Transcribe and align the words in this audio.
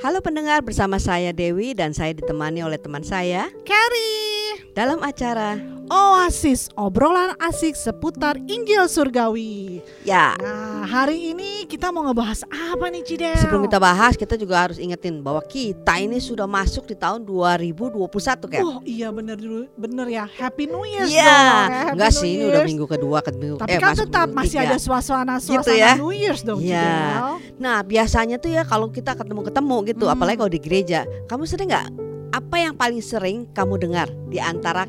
Halo 0.00 0.24
pendengar, 0.24 0.64
bersama 0.64 0.96
saya 0.96 1.36
Dewi 1.36 1.76
dan 1.76 1.92
saya 1.92 2.16
ditemani 2.16 2.64
oleh 2.64 2.80
teman 2.80 3.04
saya 3.04 3.52
Carrie 3.68 4.41
dalam 4.72 5.00
acara 5.00 5.56
Oasis 5.84 6.72
obrolan 6.72 7.36
asik 7.36 7.76
seputar 7.76 8.40
Injil 8.42 8.88
Surgawi. 8.88 9.84
ya. 10.02 10.32
Nah, 10.40 10.88
hari 10.88 11.30
ini 11.30 11.68
kita 11.68 11.92
mau 11.92 12.00
ngebahas 12.02 12.48
apa 12.48 12.88
nih 12.88 13.04
Cidel? 13.04 13.36
Sebelum 13.36 13.66
kita 13.66 13.76
bahas, 13.76 14.16
kita 14.16 14.34
juga 14.34 14.56
harus 14.58 14.80
ingetin 14.80 15.20
bahwa 15.20 15.42
kita 15.42 16.00
ini 16.00 16.16
sudah 16.16 16.48
masuk 16.48 16.88
di 16.88 16.96
tahun 16.96 17.28
2021 17.28 18.08
kan? 18.48 18.62
Oh 18.62 18.80
iya 18.82 19.12
bener 19.12 19.36
dulu 19.36 19.68
bener 19.74 20.06
ya 20.08 20.24
Happy 20.24 20.64
New 20.64 20.80
Year 20.82 21.04
dong. 21.04 21.12
Iya, 21.12 21.28
ya, 21.28 21.44
Happy 21.68 21.92
enggak 21.92 22.12
sih 22.14 22.30
ini 22.30 22.44
udah 22.48 22.62
minggu 22.64 22.86
kedua 22.86 23.18
ke 23.20 23.30
minggu 23.30 23.56
Tapi 23.60 23.68
eh, 23.68 23.76
kan 23.76 23.92
masuk 23.92 24.06
tetap 24.08 24.26
masih 24.32 24.58
ada 24.58 24.76
suasana 24.80 25.36
suasana 25.36 25.60
Gitu 25.60 25.72
ya. 25.76 25.92
New 26.00 26.12
Year's 26.14 26.40
dong 26.40 26.64
Iya. 26.64 26.80
Cidel. 26.80 27.28
Nah 27.60 27.78
biasanya 27.84 28.36
tuh 28.40 28.48
ya 28.48 28.64
kalau 28.64 28.88
kita 28.88 29.12
ketemu-ketemu 29.12 29.76
gitu, 29.92 30.04
Hmm. 30.08 30.14
apalagi 30.16 30.36
kalau 30.36 30.48
di 30.48 30.60
gereja, 30.62 31.00
kamu 31.28 31.44
sering 31.44 31.68
nggak? 31.68 32.11
Apa 32.32 32.56
yang 32.56 32.72
paling 32.72 33.04
sering 33.04 33.44
kamu 33.52 33.76
dengar 33.76 34.08
di 34.32 34.40
antara 34.40 34.88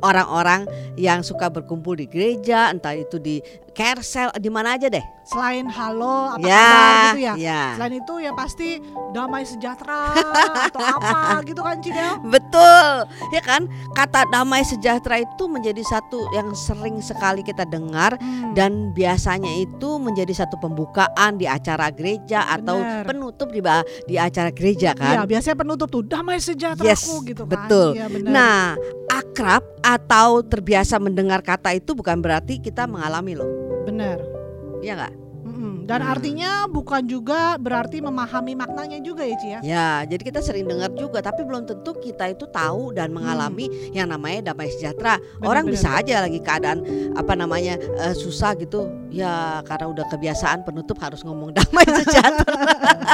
orang-orang 0.00 0.64
yang 0.96 1.20
suka 1.20 1.52
berkumpul 1.52 1.94
di 1.94 2.08
gereja, 2.08 2.72
entah 2.72 2.96
itu 2.96 3.20
di 3.20 3.44
carousel, 3.76 4.32
di 4.40 4.48
mana 4.48 4.74
aja 4.80 4.88
deh? 4.88 5.04
Selain 5.28 5.68
halo 5.68 6.32
apa 6.32 6.46
ya, 6.48 6.56
kabar 6.64 6.96
gitu 7.12 7.20
ya. 7.20 7.34
ya. 7.36 7.62
Selain 7.76 7.94
itu 8.00 8.14
ya 8.16 8.32
pasti 8.32 8.68
damai 9.12 9.44
sejahtera 9.44 10.16
atau 10.72 10.80
apa 10.96 11.44
gitu 11.44 11.60
kan 11.60 11.76
Cidel. 11.84 12.16
Betul, 12.24 12.88
ya 13.28 13.42
kan? 13.44 13.68
Kata 13.92 14.24
damai 14.32 14.64
sejahtera 14.64 15.20
itu 15.20 15.44
menjadi 15.44 15.84
satu 15.84 16.16
yang 16.32 16.56
sering 16.56 17.00
sekali 17.00 17.44
kita 17.44 17.64
dengar 17.64 18.16
Hmm. 18.18 18.56
dan 18.56 18.72
biasanya 18.96 19.52
itu 19.52 20.00
menjadi 20.00 20.32
satu 20.34 20.56
pembukaan 20.56 21.36
di 21.36 21.44
acara 21.44 21.92
gereja 21.92 22.48
atau 22.48 22.80
Benar. 22.80 23.04
penutup 23.04 23.48
di 23.50 23.60
di 24.06 24.16
acara 24.16 24.48
gereja 24.48 24.96
Iya 24.96 25.22
kan? 25.22 25.28
biasanya 25.28 25.56
penutup 25.56 25.88
tuh 25.88 26.02
damai 26.02 26.40
sejahtera 26.40 26.88
Yes, 26.88 27.04
gitu 27.04 27.44
kan. 27.44 27.68
betul. 27.68 27.88
Bener. 27.94 28.32
Nah, 28.32 28.74
akrab 29.08 29.60
atau 29.84 30.40
terbiasa 30.40 30.96
mendengar 30.96 31.44
kata 31.44 31.74
itu 31.74 31.92
bukan 31.92 32.18
berarti 32.18 32.58
kita 32.58 32.88
mengalami 32.88 33.36
loh. 33.36 33.48
bener. 33.84 34.20
Iya 34.80 34.94
nggak? 34.96 35.14
Mm-mm. 35.38 35.88
Dan 35.88 36.04
Hmm. 36.04 36.12
artinya 36.12 36.50
bukan 36.68 37.08
juga 37.08 37.56
berarti 37.56 38.04
memahami 38.04 38.52
maknanya 38.52 39.00
juga 39.00 39.24
ya 39.24 39.36
Ci 39.38 39.48
ya. 39.48 39.60
Ya, 39.64 39.86
jadi 40.04 40.20
kita 40.20 40.40
sering 40.40 40.68
dengar 40.68 40.92
juga, 40.92 41.24
tapi 41.24 41.40
belum 41.40 41.64
tentu 41.64 41.96
kita 41.96 42.28
itu 42.28 42.44
tahu 42.44 42.92
dan 42.92 43.08
mengalami 43.08 43.64
yang 43.90 44.06
namanya 44.06 44.52
damai 44.52 44.68
sejahtera. 44.68 45.16
Orang 45.40 45.64
benar. 45.64 45.72
bisa 45.72 45.88
aja 45.94 46.20
lagi 46.20 46.38
keadaan 46.38 46.84
apa 47.14 47.32
namanya 47.32 47.80
eh, 47.80 48.12
susah 48.12 48.52
gitu, 48.56 48.92
ya 49.08 49.64
karena 49.64 49.88
udah 49.88 50.04
kebiasaan 50.08 50.68
penutup 50.68 51.00
harus 51.00 51.24
ngomong 51.24 51.54
damai 51.56 51.86
sejahtera. 51.86 52.60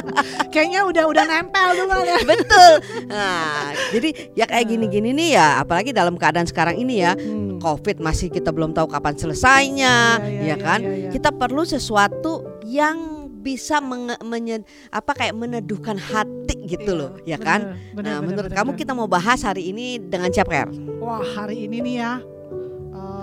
Kayaknya 0.53 0.81
udah 0.85 1.05
udah 1.07 1.25
nempel 1.25 1.69
tuh 1.77 1.87
kan 1.87 1.99
ya. 2.03 2.19
Betul. 2.35 2.73
Nah, 3.07 3.69
jadi 3.93 4.09
ya 4.35 4.45
kayak 4.45 4.65
Hmm. 4.65 4.73
gini-gini 4.75 5.11
nih 5.13 5.29
ya, 5.37 5.61
apalagi 5.61 5.93
dalam 5.93 6.17
keadaan 6.17 6.49
sekarang 6.49 6.75
ini 6.75 7.05
ya, 7.05 7.13
Hmm. 7.15 7.44
COVID 7.65 7.97
masih 7.99 8.29
kita 8.29 8.53
belum 8.53 8.71
tahu 8.71 8.85
kapan 8.87 9.17
selesainya, 9.17 10.21
Iya, 10.21 10.29
iya, 10.29 10.39
ya 10.39 10.45
iya, 10.45 10.57
kan? 10.59 10.79
iya, 10.79 10.93
iya. 10.99 11.11
Kita 11.11 11.33
perlu 11.33 11.65
sesuatu 11.65 12.33
yang 12.63 12.97
bisa 13.41 13.77
menge- 13.79 14.21
menye- 14.23 14.65
apa 14.89 15.13
kayak 15.13 15.33
meneduhkan 15.33 15.97
hati 15.97 16.61
gitu 16.67 16.93
Iya, 16.93 17.01
loh, 17.01 17.11
ya 17.25 17.39
kan? 17.39 17.61
bener, 17.61 17.77
bener, 17.91 18.05
nah, 18.05 18.13
bener, 18.15 18.27
menurut 18.27 18.49
bener, 18.49 18.57
kamu 18.57 18.71
bener. 18.71 18.81
kita 18.81 18.93
mau 18.93 19.05
bahas 19.07 19.41
hari 19.41 19.63
ini 19.67 19.87
dengan 19.99 20.29
siapa? 20.29 20.69
Wah 20.97 21.21
hari 21.21 21.65
ini 21.65 21.81
nih 21.81 21.97
ya 21.99 22.13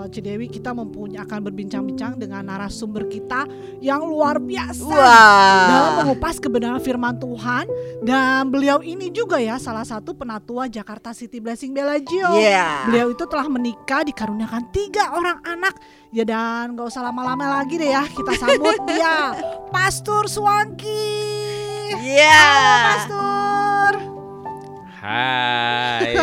eh, 0.04 0.10
Cidewi 0.10 0.46
kita 0.50 0.74
mempunyai 0.74 1.22
akan 1.22 1.38
berbincang-bincang 1.46 2.18
dengan 2.18 2.42
narasumber 2.46 3.06
kita 3.06 3.46
yang 3.78 4.02
luar 4.02 4.42
biasa 4.42 4.82
dalam 4.86 5.92
Wah. 5.96 5.98
mengupas 6.02 6.42
kebenaran 6.42 6.82
firman 6.82 7.16
Tuhan 7.18 7.66
dan 8.02 8.50
beliau 8.50 8.82
ini 8.82 9.08
juga 9.14 9.38
ya 9.38 9.56
salah 9.62 9.86
satu 9.86 10.14
penatua 10.14 10.66
Jakarta 10.66 11.14
City 11.14 11.38
Blessing 11.38 11.70
Bellagio. 11.70 12.34
Iya. 12.34 12.90
Beliau 12.90 13.14
itu 13.14 13.24
telah 13.26 13.46
menikah 13.46 14.02
dikaruniakan 14.02 14.62
tiga 14.74 15.14
orang 15.14 15.38
anak 15.46 15.78
ya 16.10 16.26
dan 16.26 16.74
gak 16.74 16.90
usah 16.90 17.02
lama-lama 17.06 17.62
lagi 17.62 17.78
deh 17.78 17.90
ya 17.90 18.04
kita 18.06 18.32
sambut 18.36 18.78
dia 18.90 19.32
Pastor 19.74 20.26
Swanky. 20.28 21.22
Iya. 22.02 22.34
Halo 22.34 22.78
Pastor. 22.86 23.41
Hai. 25.02 26.14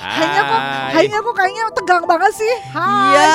Hanya 0.00 0.40
kok, 0.48 0.60
Hai. 0.64 0.92
hanya 0.96 1.18
kok 1.20 1.34
kayaknya 1.36 1.64
tegang 1.76 2.04
banget 2.08 2.32
sih. 2.40 2.54
Hai. 2.72 3.12
Iya. 3.12 3.28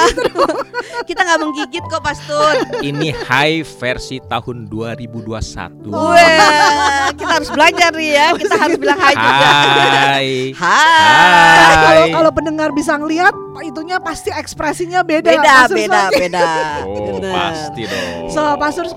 kita 1.14 1.22
nggak 1.22 1.40
menggigit 1.46 1.84
kok, 1.86 2.02
Pastor. 2.02 2.66
Ini 2.82 3.14
hai 3.30 3.62
versi 3.62 4.18
tahun 4.18 4.66
2021. 4.66 5.94
Wah, 5.94 7.14
kita 7.14 7.34
harus 7.38 7.50
belajar 7.54 7.94
nih 7.94 8.10
ya. 8.18 8.28
Kita 8.34 8.56
harus 8.58 8.78
bilang 8.82 8.98
hai 8.98 9.14
juga. 9.14 9.46
Hai. 9.46 9.78
Hai. 9.94 10.28
Hai. 10.58 11.78
Kalau 11.78 12.06
kalau 12.18 12.32
pendengar 12.34 12.74
bisa 12.74 12.98
ngelihat 12.98 13.38
itunya 13.62 14.02
pasti 14.02 14.34
ekspresinya 14.34 15.06
beda. 15.06 15.38
Beda, 15.38 15.56
beda, 15.70 16.02
beda. 16.10 16.48
Oh, 16.82 17.22
Bener. 17.22 17.30
pasti 17.30 17.86
dong. 17.86 18.34
So, 18.34 18.42
Pastor 18.58 18.90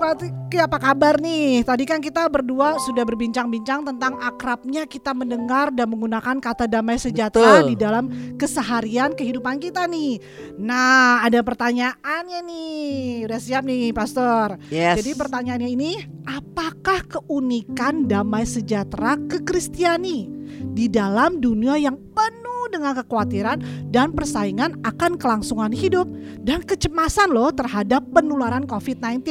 Swanky 0.51 0.67
apa 0.67 0.83
kabar 0.83 1.15
nih? 1.15 1.63
Tadi 1.63 1.87
kan 1.87 2.03
kita 2.03 2.27
berdua 2.27 2.75
sudah 2.83 3.07
berbincang-bincang 3.07 3.87
tentang 3.87 4.19
akrabnya 4.19 4.83
kita 4.83 5.15
mendengar 5.15 5.71
dan 5.71 5.87
menggunakan 5.87 6.43
kata 6.43 6.67
damai 6.67 6.99
sejahtera 6.99 7.63
Betul. 7.63 7.71
di 7.71 7.75
dalam 7.79 8.05
keseharian 8.35 9.15
kehidupan 9.15 9.63
kita 9.63 9.87
nih. 9.87 10.19
Nah, 10.59 11.23
ada 11.23 11.39
pertanyaannya 11.39 12.43
nih. 12.43 13.31
Udah 13.31 13.39
siap 13.39 13.63
nih, 13.63 13.95
Pastor. 13.95 14.59
Yes. 14.67 14.99
Jadi 14.99 15.15
pertanyaannya 15.15 15.71
ini, 15.71 16.03
apakah 16.27 16.99
keunikan 17.07 18.11
damai 18.11 18.43
sejahtera 18.43 19.15
kekristiani 19.31 20.27
di 20.75 20.91
dalam 20.91 21.39
dunia 21.39 21.79
yang 21.79 21.95
penuh 22.11 22.40
dengan 22.69 22.93
kekhawatiran 22.99 23.57
dan 23.89 24.13
persaingan 24.13 24.77
akan 24.85 25.17
kelangsungan 25.17 25.73
hidup 25.73 26.05
dan 26.43 26.61
kecemasan 26.61 27.33
loh 27.33 27.49
terhadap 27.49 28.05
penularan 28.13 28.67
COVID-19 28.69 29.23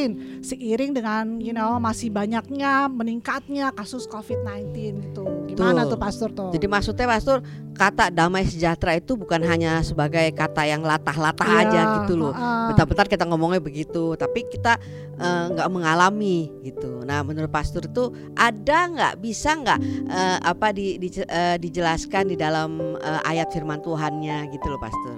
seiring 0.43 0.97
dengan 0.97 1.39
you 1.39 1.55
know 1.55 1.79
masih 1.79 2.11
banyaknya 2.11 2.91
meningkatnya 2.91 3.71
kasus 3.77 4.09
COVID-19 4.11 4.75
gitu. 5.05 5.25
Gimana 5.53 5.85
Betul. 5.85 5.93
tuh 5.93 5.99
Pastor 5.99 6.29
tuh? 6.33 6.51
Jadi 6.55 6.67
maksudnya 6.67 7.07
Pastor 7.07 7.39
kata 7.81 8.13
damai 8.13 8.45
sejahtera 8.45 8.93
itu 9.01 9.17
bukan 9.17 9.41
hanya 9.41 9.81
sebagai 9.81 10.29
kata 10.37 10.69
yang 10.69 10.85
latah-latah 10.85 11.49
Iya, 11.49 11.61
aja 11.65 11.81
gitu 12.05 12.13
loh. 12.21 12.37
Bentar-bentar 12.69 13.09
kita 13.09 13.25
ngomongnya 13.25 13.65
begitu, 13.65 14.13
tapi 14.21 14.45
kita 14.45 14.77
eh, 15.17 15.45
nggak 15.57 15.69
mengalami 15.73 16.53
gitu. 16.61 17.01
Nah, 17.09 17.25
menurut 17.25 17.49
Pastor 17.49 17.89
itu 17.89 18.13
ada 18.37 18.85
nggak 18.85 19.15
bisa 19.25 19.57
nggak 19.57 19.79
eh, 20.13 20.39
apa 20.45 20.77
di, 20.77 21.01
di- 21.01 21.25
eh, 21.25 21.57
dijelaskan 21.57 22.29
di 22.29 22.37
dalam 22.37 23.01
eh, 23.01 23.21
ayat 23.25 23.49
Firman 23.49 23.81
Tuhannya 23.81 24.53
gitu 24.53 24.69
loh, 24.69 24.77
Pastor. 24.77 25.17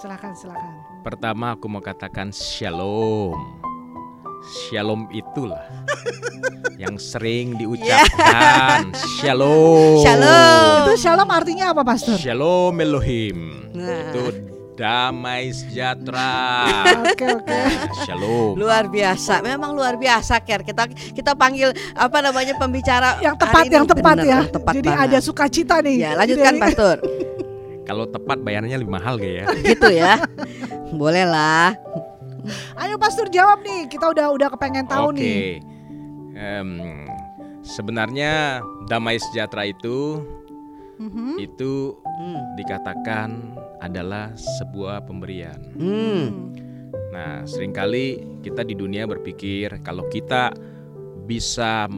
Silakan 0.00 0.32
silakan. 0.32 0.72
Pertama 1.04 1.52
aku 1.52 1.68
mau 1.68 1.84
katakan 1.84 2.32
shalom. 2.32 3.36
Shalom 4.42 5.04
itulah 5.10 5.60
yang 6.82 6.96
sering 6.96 7.54
diucapkan. 7.54 8.88
Shalom. 9.20 10.00
Shalom. 10.00 10.76
Itu 10.82 10.94
shalom 10.96 11.28
artinya 11.28 11.70
apa 11.70 11.84
Pastor? 11.84 12.16
Shalom 12.16 12.72
Elohim. 12.74 13.68
Nah. 13.76 14.08
Itu 14.08 14.32
damai 14.74 15.52
sejahtera. 15.52 16.64
Oke 17.04 17.26
oke. 17.28 17.52
Nah, 17.52 17.92
Shalom. 18.00 18.56
Luar 18.56 18.88
biasa, 18.88 19.44
memang 19.44 19.76
luar 19.76 20.00
biasa, 20.00 20.40
Ker. 20.40 20.64
Kita 20.64 20.88
kita 20.88 21.36
panggil 21.36 21.68
apa 21.92 22.18
namanya 22.18 22.56
pembicara 22.56 23.18
Yang 23.24 23.36
tepat 23.38 23.64
yang 23.68 23.84
tepat 23.84 24.14
bener, 24.16 24.24
ya. 24.24 24.32
yang 24.32 24.48
tepat 24.48 24.72
Jadi 24.72 24.88
banget. 24.88 25.04
ada 25.06 25.18
sukacita 25.20 25.74
nih. 25.84 25.96
Ya, 26.00 26.10
lanjutkan 26.16 26.54
Jadi- 26.56 26.62
Pastor. 26.64 26.96
Kalau 27.82 28.06
tepat 28.06 28.38
bayarnya 28.38 28.78
lebih 28.78 28.94
mahal 28.94 29.18
gak 29.18 29.34
ya? 29.34 29.44
gitu 29.66 29.90
ya. 29.90 30.14
Boleh 30.94 31.26
lah. 31.26 31.74
Ayo 32.76 32.96
Pastor 32.96 33.28
jawab 33.28 33.60
nih. 33.62 33.86
Kita 33.86 34.10
udah 34.10 34.32
udah 34.32 34.48
kepengen 34.52 34.86
tahu 34.86 35.12
Oke. 35.12 35.20
nih. 35.20 35.44
Em, 36.34 36.70
sebenarnya 37.60 38.64
damai 38.86 39.20
sejahtera 39.20 39.68
itu 39.68 40.24
Mhm. 41.00 41.40
itu 41.40 41.96
Hmm. 42.20 42.40
dikatakan 42.56 43.56
adalah 43.80 44.32
sebuah 44.36 45.08
pemberian. 45.08 45.56
Hmm. 45.72 46.52
Nah, 47.10 47.42
sering 47.48 47.72
kali 47.72 48.20
kita 48.44 48.62
di 48.62 48.76
dunia 48.76 49.08
berpikir 49.08 49.80
kalau 49.80 50.04
kita 50.08 50.52
bisa 51.24 51.88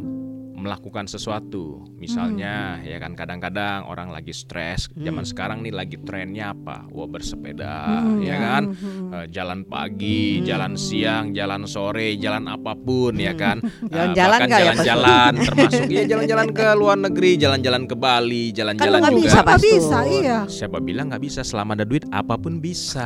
melakukan 0.62 1.04
sesuatu, 1.04 1.82
misalnya 1.94 2.78
Hmm. 2.78 2.84
ya 2.84 2.96
kan 2.96 3.12
kadang-kadang 3.12 3.84
orang 3.84 4.08
lagi 4.08 4.30
stres, 4.30 4.86
zaman 4.94 5.22
sekarang 5.22 5.60
nih 5.60 5.70
lagi 5.70 5.98
trennya 5.98 6.52
apa? 6.52 6.86
Wah 6.88 7.04
bersepeda, 7.04 8.00
Hmm, 8.00 8.20
ya 8.20 8.28
ya. 8.28 8.36
kan? 8.38 8.62
Mhm. 8.70 9.06
Eh, 9.12 9.26
jalan 9.28 9.60
pagi, 9.64 10.38
Hmm. 10.38 10.44
jalan 10.44 10.72
siang, 10.74 11.24
jalan 11.30 11.62
sore, 11.64 12.14
jalan 12.16 12.46
apa 12.46 12.72
pun 12.74 13.14
ya 13.14 13.34
kan. 13.34 13.58
Eh, 13.58 13.90
Jalan-jalan 13.90 14.14
bahkan 14.32 14.48
nggak 14.48 14.60
ya, 14.60 14.66
jalan-jalan 14.68 15.32
termasuk 15.48 15.84
ya 15.88 16.02
jalan-jalan 16.06 16.48
ke 16.50 16.66
luar 16.72 16.96
negeri, 16.96 17.30
jalan-jalan 17.36 17.82
ke 17.84 17.94
Bali, 17.94 18.44
Kan 18.44 18.56
jalan-jalan 18.56 18.98
nggak 19.00 19.12
juga. 19.12 19.20
bisa, 19.20 19.40
bisa, 19.58 19.98
iya. 20.06 20.38
Siapa 20.46 20.78
bilang 20.78 21.10
nggak 21.10 21.20
bisa? 21.20 21.40
Selama 21.42 21.74
ada 21.74 21.82
duit 21.82 22.06
apa 22.08 22.36
pun 22.36 22.56
bisa. 22.56 23.02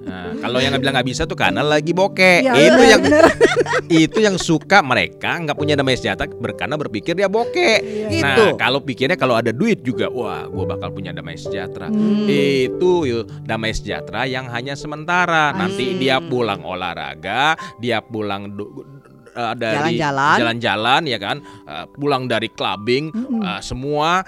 Nah, 0.00 0.38
kalau 0.38 0.58
yang 0.58 0.70
nggak 0.70 0.82
bilang 0.82 0.94
nggak 0.94 1.08
bisa 1.10 1.22
tuh 1.26 1.34
karena 1.34 1.60
lagi 1.60 1.90
bokeh. 1.90 2.38
ya, 2.40 2.52
itu 2.54 2.72
bener, 2.72 2.88
yang 2.88 3.02
bener. 3.02 3.24
itu 4.06 4.18
yang 4.22 4.36
suka 4.38 4.80
mereka 4.80 5.36
nggak 5.36 5.58
punya 5.58 5.74
damai 5.74 5.92
sejahtera 5.92 6.12
ternyata 6.12 6.38
ber, 6.38 6.52
karena 6.54 6.76
berpikir 6.76 7.12
dia 7.16 7.26
bokeh. 7.26 7.76
Iya. 7.80 8.08
Gitu. 8.12 8.44
Nah, 8.46 8.54
kalau 8.54 8.78
pikirnya 8.78 9.16
kalau 9.16 9.34
ada 9.34 9.50
duit 9.50 9.80
juga, 9.80 10.06
wah, 10.06 10.44
gue 10.44 10.64
bakal 10.64 10.92
punya 10.92 11.10
damai 11.10 11.34
sejahtera. 11.34 11.88
Hmm. 11.88 12.28
Itu 12.28 13.08
yuk, 13.08 13.24
damai 13.42 13.72
sejahtera 13.72 14.24
yang 14.24 14.46
hanya 14.46 14.76
sementara. 14.76 15.50
Nanti 15.52 15.92
Hmm. 15.92 15.98
dia 15.98 16.16
pulang 16.20 16.60
olahraga, 16.62 17.56
dia 17.78 17.98
pulang 17.98 18.52
du- 18.52 18.84
eh, 19.32 19.54
dari 19.56 19.96
Jalan-jalan. 19.96 20.36
jalan-jalan 20.36 21.02
ya 21.08 21.18
kan, 21.18 21.36
eh, 21.64 21.84
pulang 21.90 22.28
dari 22.28 22.48
clubbing, 22.48 23.08
eh, 23.40 23.60
semua 23.60 24.20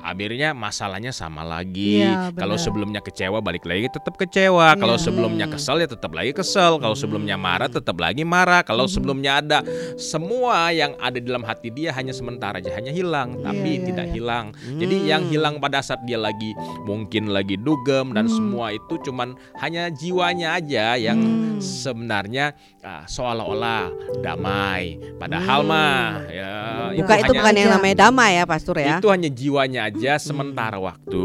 akhirnya 0.00 0.52
masalahnya 0.52 1.12
sama 1.12 1.44
lagi. 1.44 2.02
Iya, 2.02 2.32
kalau 2.34 2.56
sebelumnya 2.56 3.00
kecewa 3.00 3.38
balik 3.40 3.64
lagi 3.64 3.88
tetap 3.88 4.16
kecewa. 4.16 4.74
Kalau 4.74 4.96
Iya. 4.96 5.04
sebelumnya 5.04 5.46
Hmm. 5.46 5.54
kesel 5.54 5.76
ya 5.80 5.88
tetap 5.88 6.10
lagi 6.10 6.32
kesel. 6.32 6.80
Kalau 6.80 6.96
sebelumnya 6.96 7.36
marah 7.36 7.68
tetap 7.68 7.96
lagi 7.96 8.24
marah. 8.24 8.64
Kalau 8.64 8.88
Mhm. 8.88 8.92
sebelumnya 8.92 9.32
ada 9.38 9.58
semua 9.94 10.72
yang 10.72 10.96
ada 10.98 11.20
di 11.20 11.26
dalam 11.28 11.44
hati 11.44 11.68
dia 11.68 11.92
hanya 11.92 12.10
sementara 12.10 12.58
aja, 12.58 12.72
hanya 12.74 12.90
hilang, 12.90 13.38
tapi 13.40 13.76
iya, 13.76 13.84
tidak 13.84 14.06
iya. 14.08 14.14
hilang. 14.16 14.46
Jadi 14.56 14.96
Hmm. 14.96 15.06
yang 15.06 15.22
hilang 15.28 15.54
pada 15.60 15.80
saat 15.80 16.00
dia 16.04 16.16
lagi 16.16 16.52
mungkin 16.82 17.28
lagi 17.30 17.60
dugem 17.60 18.12
dan 18.12 18.26
Hmm. 18.26 18.34
semua 18.34 18.72
itu 18.72 18.96
cuman 19.04 19.36
hanya 19.60 19.92
jiwanya 19.92 20.56
aja 20.56 20.96
yang 20.96 21.18
Hmm. 21.20 21.60
sebenarnya 21.60 22.52
ah, 22.80 23.04
seolah-olah 23.04 23.92
damai. 24.24 24.96
Padahal 25.20 25.60
Hmm. 25.60 25.68
mah 25.68 26.00
ya 26.32 26.52
Bukan 26.96 27.16
itu 27.20 27.24
hanya- 27.28 27.40
bukan 27.44 27.54
yang 27.54 27.70
namanya 27.70 27.96
damai 28.08 28.30
ya 28.40 28.44
Pastor 28.48 28.76
ya. 28.80 28.96
itu 28.96 29.08
hanya 29.12 29.28
jiwanya 29.28 29.80
aja 29.90 30.16
sementara 30.16 30.78
waktu, 30.78 31.22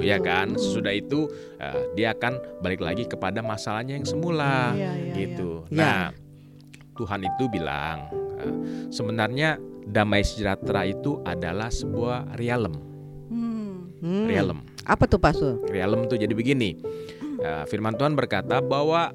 ya 0.00 0.16
kan. 0.18 0.56
Sudah 0.56 0.90
itu 0.90 1.28
eh, 1.56 1.92
dia 1.92 2.10
akan 2.10 2.60
balik 2.60 2.80
lagi 2.80 3.04
kepada 3.04 3.38
masalahnya 3.38 3.94
yang 3.94 4.04
semula, 4.04 4.72
Iya, 4.72 4.90
iya, 4.92 5.12
gitu. 5.14 5.62
iya. 5.68 5.76
Nah, 5.76 6.00
Tuhan 6.92 7.20
itu 7.22 7.44
bilang 7.46 8.08
eh, 8.36 8.54
sebenarnya 8.88 9.56
damai 9.84 10.20
sejahtera 10.20 10.82
itu 10.84 11.20
adalah 11.22 11.68
sebuah 11.68 12.34
realem, 12.34 12.74
Hmm. 13.26 13.92
Hmm. 13.96 14.26
realem, 14.26 14.58
Apa 14.82 15.04
tuh 15.04 15.16
Pastor? 15.16 15.60
realem 15.66 16.04
tuh 16.06 16.16
jadi 16.16 16.32
begini. 16.32 16.76
eh, 17.36 17.64
Firman 17.66 17.94
Tuhan 17.94 18.12
berkata 18.12 18.58
bahwa 18.58 19.12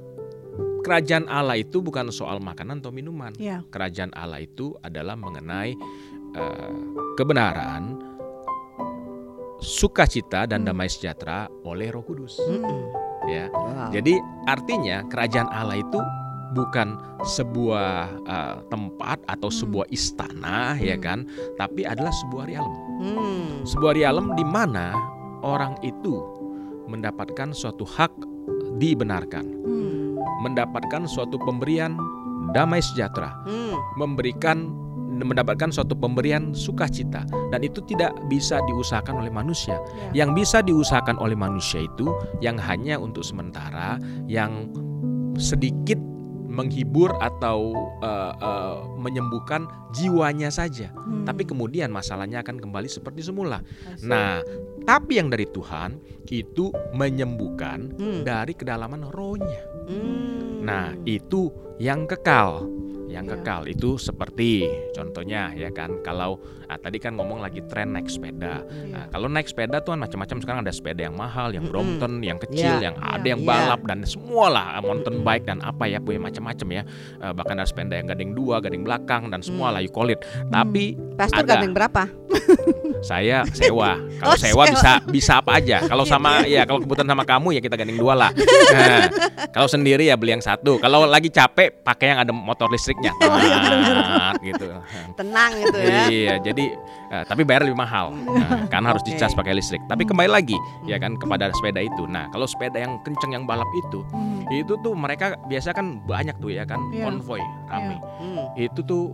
kerajaan 0.82 1.26
Allah 1.26 1.58
itu 1.58 1.78
bukan 1.78 2.10
soal 2.10 2.38
makanan 2.38 2.80
atau 2.80 2.90
minuman. 2.90 3.34
Iya. 3.36 3.62
kerajaan 3.68 4.14
Allah 4.14 4.42
itu 4.42 4.74
adalah 4.80 5.14
mengenai 5.14 5.74
eh, 6.32 6.72
kebenaran, 7.14 8.11
sukacita 9.62 10.50
dan 10.50 10.66
Hmm. 10.66 10.74
damai 10.74 10.90
sejahtera 10.90 11.46
oleh 11.64 11.94
Roh 11.94 12.02
Kudus. 12.02 12.42
Mm-mm. 12.42 12.92
Ya, 13.30 13.54
Wow. 13.54 13.94
jadi 13.94 14.18
artinya 14.50 15.06
kerajaan 15.06 15.46
Allah 15.54 15.78
itu 15.78 16.02
bukan 16.52 16.98
sebuah 17.22 18.10
eh, 18.26 18.58
tempat 18.68 19.22
atau 19.30 19.48
Hmm. 19.48 19.60
sebuah 19.62 19.88
istana, 19.94 20.74
ya 20.76 20.98
Hmm. 20.98 21.06
kan, 21.06 21.20
tapi 21.56 21.86
adalah 21.86 22.12
sebuah 22.26 22.50
realem. 22.50 22.76
Hmm. 23.00 23.50
Sebuah 23.64 23.94
realem 23.94 24.34
di 24.34 24.44
mana 24.44 24.98
orang 25.46 25.78
itu 25.86 26.18
mendapatkan 26.90 27.54
suatu 27.54 27.86
hak 27.86 28.12
dibenarkan, 28.82 29.46
Hmm. 29.64 30.18
mendapatkan 30.42 31.06
suatu 31.06 31.38
pemberian 31.38 31.96
damai 32.52 32.82
sejahtera. 32.82 33.38
Hmm. 33.46 33.78
memberikan 33.96 34.72
mendapatkan 35.28 35.70
suatu 35.70 35.94
pemberian 35.94 36.54
sukacita 36.56 37.26
dan 37.54 37.62
itu 37.62 37.82
tidak 37.86 38.16
bisa 38.32 38.60
diusahakan 38.70 39.22
oleh 39.22 39.32
manusia. 39.34 39.78
Ya. 40.12 40.26
Yang 40.26 40.44
bisa 40.46 40.58
diusahakan 40.66 41.18
oleh 41.22 41.38
manusia 41.38 41.86
itu 41.86 42.10
yang 42.40 42.58
hanya 42.58 42.98
untuk 42.98 43.26
sementara, 43.26 44.02
yang 44.26 44.72
sedikit 45.38 45.98
menghibur 46.52 47.16
atau 47.24 47.72
eh, 48.04 48.34
eh, 48.36 48.78
menyembuhkan 49.00 49.72
jiwanya 49.96 50.52
saja. 50.52 50.92
Hmm. 50.92 51.24
Tapi 51.24 51.48
kemudian 51.48 51.88
masalahnya 51.88 52.44
akan 52.44 52.60
kembali 52.60 52.92
seperti 52.92 53.24
semula. 53.24 53.64
I 53.64 53.96
see. 53.96 54.12
Nah, 54.12 54.44
tapi 54.84 55.24
yang 55.24 55.32
dari 55.32 55.48
Tuhan 55.48 55.96
itu 56.28 56.76
menyembuhkan 56.92 57.96
Hmm. 57.96 58.22
dari 58.28 58.52
kedalaman 58.52 59.08
rohnya. 59.16 59.64
Hmm. 59.88 60.68
Nah, 60.68 60.92
itu 61.08 61.50
yang 61.80 62.04
kekal. 62.04 62.68
Yang 63.12 63.26
Ya. 63.28 63.32
kekal 63.36 63.62
itu 63.68 64.00
seperti 64.00 64.64
contohnya 64.92 65.52
ya 65.52 65.68
kan 65.70 66.00
kalau 66.00 66.40
ah, 66.66 66.80
tadi 66.80 66.96
kan 66.98 67.20
ngomong 67.20 67.44
lagi 67.44 67.60
tren 67.68 67.92
naik 67.92 68.08
sepeda. 68.08 68.64
Iya. 68.64 68.88
Nah, 68.88 69.06
kalau 69.12 69.28
naik 69.28 69.44
sepeda 69.46 69.84
tuh 69.84 69.92
kan 69.92 70.00
macam-macam 70.00 70.38
sekarang 70.40 70.60
ada 70.64 70.72
sepeda 70.72 71.02
yang 71.04 71.14
mahal, 71.14 71.52
yang. 71.52 71.68
Brompton, 71.68 72.24
yang 72.24 72.40
kecil, 72.40 72.80
Iya. 72.80 72.88
yang 72.88 72.96
ada 72.96 73.20
Iya. 73.20 73.32
yang 73.36 73.42
Iya. 73.44 73.50
balap 73.52 73.82
dan 73.84 74.00
semua 74.04 74.48
lah 74.48 74.66
mountain 74.80 75.20
Mm-mm. 75.20 75.28
bike 75.28 75.46
dan 75.46 75.60
apa 75.60 75.84
ya 75.86 76.00
punya 76.00 76.20
macam-macam 76.22 76.68
ya. 76.72 76.84
Eh, 77.20 77.34
bahkan 77.36 77.60
ada 77.60 77.68
sepeda 77.68 78.00
yang 78.00 78.08
gading 78.08 78.32
dua, 78.32 78.60
gading 78.60 78.82
belakang 78.82 79.28
dan 79.28 79.44
semua 79.44 79.68
Mm. 79.70 79.74
lah 79.76 79.82
you 79.84 79.92
call 79.92 80.08
it. 80.08 80.20
Tapi 80.48 80.96
Pastor 81.20 81.44
ada. 81.44 81.60
gandeng 81.60 81.76
berapa? 81.76 82.04
saya 83.02 83.44
sewa. 83.52 83.98
Kalau 84.22 84.32
Oh, 84.32 84.38
sewa 84.38 84.64
sewa. 84.64 84.66
bisa 84.72 84.92
bisa 85.04 85.34
apa 85.38 85.58
aja. 85.58 85.78
Kalau 85.84 86.06
sama 86.06 86.46
ya 86.46 86.62
kalau 86.64 86.80
kebutuhan 86.80 87.06
sama 87.06 87.26
kamu 87.26 87.58
ya 87.58 87.62
kita 87.62 87.74
gandeng 87.74 87.98
dua 87.98 88.14
lah. 88.16 88.32
Nah, 88.72 89.04
kalau 89.52 89.68
sendiri 89.68 90.08
ya 90.08 90.16
beli 90.16 90.32
yang 90.32 90.42
satu. 90.42 90.80
Kalau 90.80 91.04
lagi 91.04 91.28
capek 91.28 91.84
pakai 91.84 92.16
yang 92.16 92.20
ada 92.22 92.32
motor 92.32 92.72
listriknya. 92.72 93.12
Tat, 93.20 94.40
gitu. 94.40 94.68
Tenang 95.14 95.52
gitu 95.58 95.78
ya. 95.78 96.02
Iya, 96.08 96.34
jadi 96.40 96.66
eh, 97.12 97.24
tapi 97.26 97.44
bayar 97.44 97.66
lebih 97.66 97.76
mahal. 97.76 98.16
Nah, 98.16 98.66
karena 98.68 98.96
harus 98.96 99.04
Oke. 99.04 99.12
dicas 99.12 99.34
pakai 99.34 99.52
listrik. 99.52 99.82
Tapi 99.86 100.04
kembali 100.04 100.30
lagi 100.30 100.56
ya 100.86 100.98
kan 100.98 101.16
kepada 101.16 101.52
sepeda 101.52 101.84
itu. 101.84 102.08
Nah, 102.08 102.32
kalau 102.32 102.48
sepeda 102.48 102.80
yang 102.80 102.96
kenceng 103.02 103.34
yang 103.34 103.44
balap 103.44 103.68
itu, 103.78 104.00
Hmm. 104.12 104.48
itu 104.50 104.74
tuh 104.78 104.94
mereka 104.94 105.36
biasa 105.46 105.72
kan 105.72 106.00
banyak 106.02 106.38
tuh 106.38 106.50
ya 106.50 106.64
kan 106.64 106.80
Iya. 106.90 107.06
konvoy 107.06 107.42
rame. 107.68 107.98
Hmm. 108.18 108.46
Itu 108.56 108.82
tuh 108.82 109.12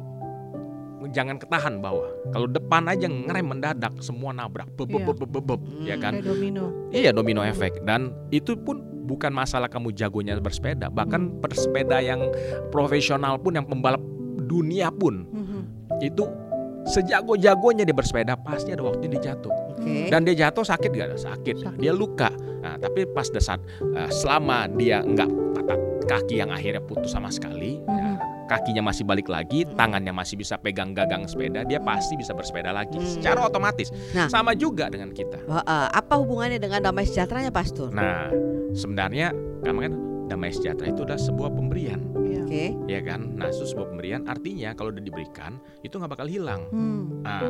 jangan 1.08 1.38
ketahan 1.38 1.78
bawah. 1.78 2.10
Kalau 2.32 2.46
depan 2.46 2.90
aja 2.90 3.06
ngerem 3.06 3.46
mendadak 3.46 3.94
semua 4.02 4.34
nabrak. 4.34 4.68
Beb, 4.74 4.90
beb, 4.90 5.02
Iya. 5.02 5.14
beb, 5.14 5.30
beb, 5.30 5.46
beb, 5.46 5.62
ya 5.84 5.96
Hmm. 5.96 6.04
kan? 6.04 6.12
Kayak 6.18 6.26
domino. 6.28 6.64
Iya 6.90 7.10
domino 7.12 7.42
efek 7.44 7.86
dan 7.86 8.12
itu 8.30 8.58
pun 8.58 8.82
bukan 9.08 9.32
masalah 9.32 9.72
kamu 9.72 9.96
jagonya 9.96 10.36
bersepeda, 10.38 10.92
bahkan 10.92 11.32
Hmm. 11.32 11.40
bersepeda 11.40 12.02
yang 12.02 12.28
profesional 12.70 13.40
pun 13.40 13.56
yang 13.56 13.64
pembalap 13.64 14.04
dunia 14.38 14.92
pun 14.92 15.28
Mhm. 15.28 15.60
itu 16.02 16.24
sejago-jagonya 16.88 17.84
dia 17.84 17.92
bersepeda 17.92 18.40
pasti 18.40 18.72
ada 18.72 18.80
waktu 18.80 19.12
dia 19.12 19.32
jatuh 19.32 19.52
Oke. 19.76 20.08
dan 20.08 20.24
dia 20.24 20.48
jatuh 20.48 20.64
sakit 20.64 20.88
gak 20.90 21.08
ada 21.12 21.20
sakit, 21.20 21.56
Sakit. 21.60 21.80
dia 21.80 21.92
luka 21.92 22.32
nah, 22.64 22.80
tapi 22.80 23.04
pas 23.06 23.28
saat 23.28 23.60
eh, 23.84 24.08
selama 24.08 24.72
dia 24.72 25.04
nggak 25.04 25.30
patah 25.52 25.78
kaki 26.08 26.40
yang 26.40 26.48
akhirnya 26.48 26.80
putus 26.80 27.12
sama 27.12 27.28
sekali 27.28 27.84
ya, 27.84 27.92
Mhm. 27.92 28.16
Kakinya 28.48 28.82
masih 28.82 29.04
balik 29.04 29.28
lagi 29.28 29.62
Hmm. 29.62 29.76
tangannya 29.76 30.10
masih 30.10 30.36
bisa 30.36 30.56
pegang 30.56 30.92
gagang 30.92 31.24
sepeda 31.24 31.62
dia 31.62 31.78
pasti 31.78 32.16
bisa 32.16 32.32
bersepeda 32.32 32.72
lagi 32.72 32.96
Hmm. 32.96 33.06
secara 33.06 33.44
otomatis 33.44 33.92
Nah. 34.12 34.26
sama 34.28 34.56
juga 34.56 34.88
dengan 34.88 35.12
kita 35.12 35.44
Wah, 35.46 35.62
eh, 35.62 35.88
apa 35.92 36.16
hubungannya 36.16 36.58
dengan 36.58 36.80
damai 36.82 37.04
sejahteranya 37.04 37.52
Pastor? 37.52 37.92
Nah, 37.92 38.32
sebenarnya 38.72 39.36
kan 39.60 39.76
kan 39.76 39.94
damai 40.28 40.50
sejahtera 40.50 40.88
itu 40.88 41.04
adalah 41.04 41.20
sebuah 41.20 41.50
pemberian, 41.50 42.00
Iya. 42.20 42.42
Oke. 42.44 42.64
ya 42.86 43.00
kan? 43.02 43.32
Nah, 43.34 43.48
itu 43.48 43.64
sebuah 43.66 43.88
pemberian 43.88 44.24
artinya 44.26 44.72
kalau 44.72 44.92
udah 44.92 45.00
diberikan 45.00 45.56
itu 45.82 45.96
nggak 45.96 46.12
bakal 46.12 46.28
hilang. 46.28 46.68
Hmm. 46.68 47.24
Nah, 47.24 47.44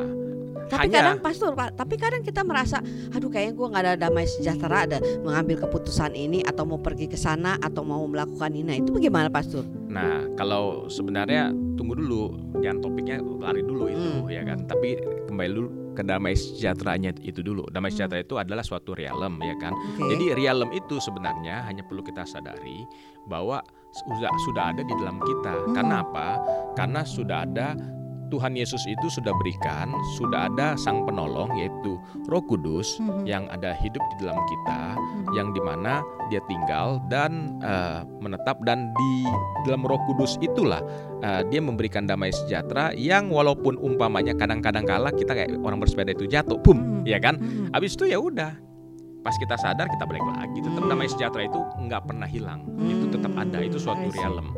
Tapi 0.68 0.84
hanya 0.84 0.98
kadang 1.00 1.18
Pastor, 1.24 1.50
Pak, 1.52 1.70
tapi 1.74 1.94
kadang 1.96 2.20
kita 2.20 2.44
merasa, 2.44 2.78
aduh 3.10 3.26
kayaknya 3.26 3.52
gue 3.56 3.66
nggak 3.66 3.82
ada 3.82 3.94
damai 3.98 4.28
sejahtera, 4.28 4.84
ada 4.84 4.98
mengambil 5.24 5.64
keputusan 5.64 6.12
ini 6.12 6.44
atau 6.44 6.62
mau 6.62 6.76
pergi 6.76 7.08
ke 7.08 7.16
sana 7.16 7.56
atau 7.58 7.82
mau 7.82 8.04
melakukan 8.04 8.52
ini. 8.52 8.66
Nah, 8.68 8.76
itu 8.76 8.90
bagaimana 8.92 9.28
Pastor? 9.28 9.64
nah 9.88 10.20
kalau 10.36 10.84
sebenarnya 10.86 11.48
tunggu 11.74 11.96
dulu, 11.96 12.36
jangan 12.60 12.84
topiknya 12.84 13.16
lari 13.40 13.64
dulu 13.64 13.88
itu, 13.88 14.10
Hmm. 14.20 14.28
ya 14.28 14.44
kan? 14.44 14.68
Tapi 14.68 15.00
kembali 15.24 15.50
dulu 15.50 15.68
ke 15.96 16.04
damai 16.04 16.36
sejahteranya 16.36 17.16
itu 17.24 17.40
dulu. 17.40 17.64
Damai 17.72 17.88
Hmm. 17.88 17.96
sejahtera 17.96 18.20
itu 18.20 18.36
adalah 18.36 18.60
suatu 18.60 18.92
realem, 18.92 19.40
ya 19.40 19.56
kan? 19.56 19.72
Oke. 19.72 20.12
Jadi 20.12 20.36
realem 20.36 20.68
itu 20.70 21.00
sebenarnya 21.00 21.64
hanya 21.64 21.80
perlu 21.82 22.04
kita 22.04 22.22
sadari 22.22 22.84
bahwa 23.24 23.64
sudah 23.88 24.28
sudah 24.44 24.64
ada 24.76 24.82
di 24.84 24.94
dalam 24.94 25.16
kita. 25.18 25.54
Hmm. 25.56 25.72
Karena 25.72 25.94
apa? 26.04 26.28
Karena 26.76 27.00
sudah 27.02 27.48
ada 27.48 27.72
Tuhan 28.28 28.54
Yesus 28.54 28.84
itu 28.84 29.08
sudah 29.08 29.32
berikan, 29.40 29.90
sudah 30.16 30.46
ada 30.48 30.76
Sang 30.76 31.02
Penolong 31.04 31.56
yaitu 31.56 31.96
Roh 32.28 32.44
Kudus 32.44 33.00
Mhm. 33.00 33.24
yang 33.24 33.44
ada 33.48 33.72
hidup 33.74 34.00
di 34.14 34.24
dalam 34.24 34.38
kita, 34.44 34.94
Mhm. 34.94 35.26
yang 35.34 35.48
di 35.50 35.60
mana 35.60 36.00
dia 36.28 36.40
tinggal 36.44 37.00
dan 37.08 37.56
eh, 37.64 38.00
menetap 38.20 38.60
dan 38.62 38.92
di 38.94 39.24
dalam 39.64 39.82
Roh 39.82 39.98
Kudus 40.06 40.36
itulah 40.38 40.80
eh, 41.18 41.42
dia 41.50 41.58
memberikan 41.58 42.06
damai 42.06 42.30
sejahtera 42.30 42.94
yang 42.94 43.26
walaupun 43.34 43.74
umpamanya 43.74 44.38
kadang-kadang 44.38 44.86
kala 44.86 45.10
kita 45.10 45.34
kayak 45.34 45.50
orang 45.66 45.82
bersepeda 45.82 46.14
itu 46.14 46.30
jatuh, 46.30 46.60
boom, 46.62 47.02
Mhm. 47.02 47.10
ya 47.10 47.18
kan? 47.18 47.40
Mhm. 47.42 47.74
Habis 47.74 47.98
itu 47.98 48.06
ya 48.06 48.22
udah 48.22 48.54
pas 49.28 49.36
kita 49.36 49.60
sadar 49.60 49.84
kita 49.86 50.08
balik 50.08 50.24
lagi. 50.24 50.58
Tetap 50.58 50.80
Hmm. 50.80 50.88
damai 50.88 51.04
sejahtera 51.04 51.44
itu 51.44 51.60
nggak 51.78 52.02
pernah 52.02 52.24
hilang. 52.24 52.64
Itu 52.80 53.12
tetap 53.12 53.36
ada. 53.36 53.60
Itu 53.60 53.76
suatu 53.76 54.08
realem. 54.08 54.48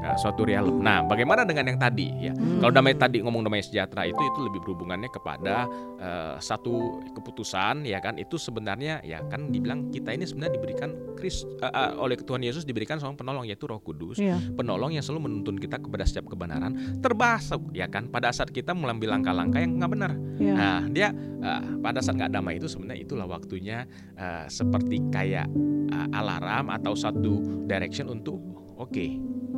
Nah, 0.00 0.16
suatu 0.16 0.44
realem. 0.44 0.80
Nah, 0.80 1.00
bagaimana 1.02 1.44
dengan 1.44 1.64
yang 1.66 1.76
tadi 1.76 2.08
ya? 2.20 2.32
Hmm. 2.32 2.56
Kalau 2.58 2.72
damai 2.72 2.92
tadi 2.94 3.20
ngomong 3.20 3.40
damai 3.42 3.60
sejahtera 3.60 4.04
itu 4.04 4.16
itu 4.16 4.38
lebih 4.40 4.60
berhubungannya 4.60 5.08
kepada 5.08 5.68
eh, 5.98 6.34
satu 6.38 6.72
keputusan 7.10 7.84
ya 7.84 7.96
kan 7.98 8.16
itu 8.16 8.36
sebenarnya 8.36 9.00
ya 9.00 9.20
kan 9.24 9.48
dibilang 9.48 9.88
kita 9.88 10.12
ini 10.12 10.24
sebenarnya 10.24 10.54
diberikan 10.54 10.88
Kris 11.14 11.44
eh, 11.58 11.64
eh, 11.64 11.92
oleh 11.96 12.16
Tuhan 12.16 12.40
Yesus 12.40 12.62
diberikan 12.62 12.96
seorang 12.96 13.16
penolong 13.16 13.44
yaitu 13.44 13.64
Roh 13.64 13.80
Kudus 13.80 14.16
Iya. 14.16 14.36
penolong 14.52 14.92
yang 14.92 15.00
selalu 15.00 15.28
menuntun 15.30 15.56
kita 15.56 15.76
kepada 15.78 16.04
setiap 16.04 16.28
kebenaran 16.28 16.72
termasuk 17.00 17.72
ya 17.72 17.88
kan 17.88 18.06
pada 18.06 18.28
saat 18.30 18.48
kita 18.48 18.72
mengambil 18.72 19.12
langkah-langkah 19.12 19.56
yang 19.58 19.76
nggak 19.76 19.90
benar 19.90 20.12
Iya. 20.36 20.52
nah 20.52 20.80
dia 20.84 21.08
eh, 21.40 21.60
pada 21.80 21.98
saat 21.98 22.16
nggak 22.16 22.30
damai 22.30 22.56
itu 22.56 22.68
sebenarnya 22.68 23.00
itulah 23.00 23.24
waktunya 23.26 23.88
eh, 24.14 24.46
seperti 24.46 24.98
kayak 25.08 25.46
eh, 25.88 26.08
alarm 26.12 26.70
atau 26.70 26.92
satu 26.92 27.38
direction 27.64 28.08
untuk 28.08 28.38
oke 28.76 29.06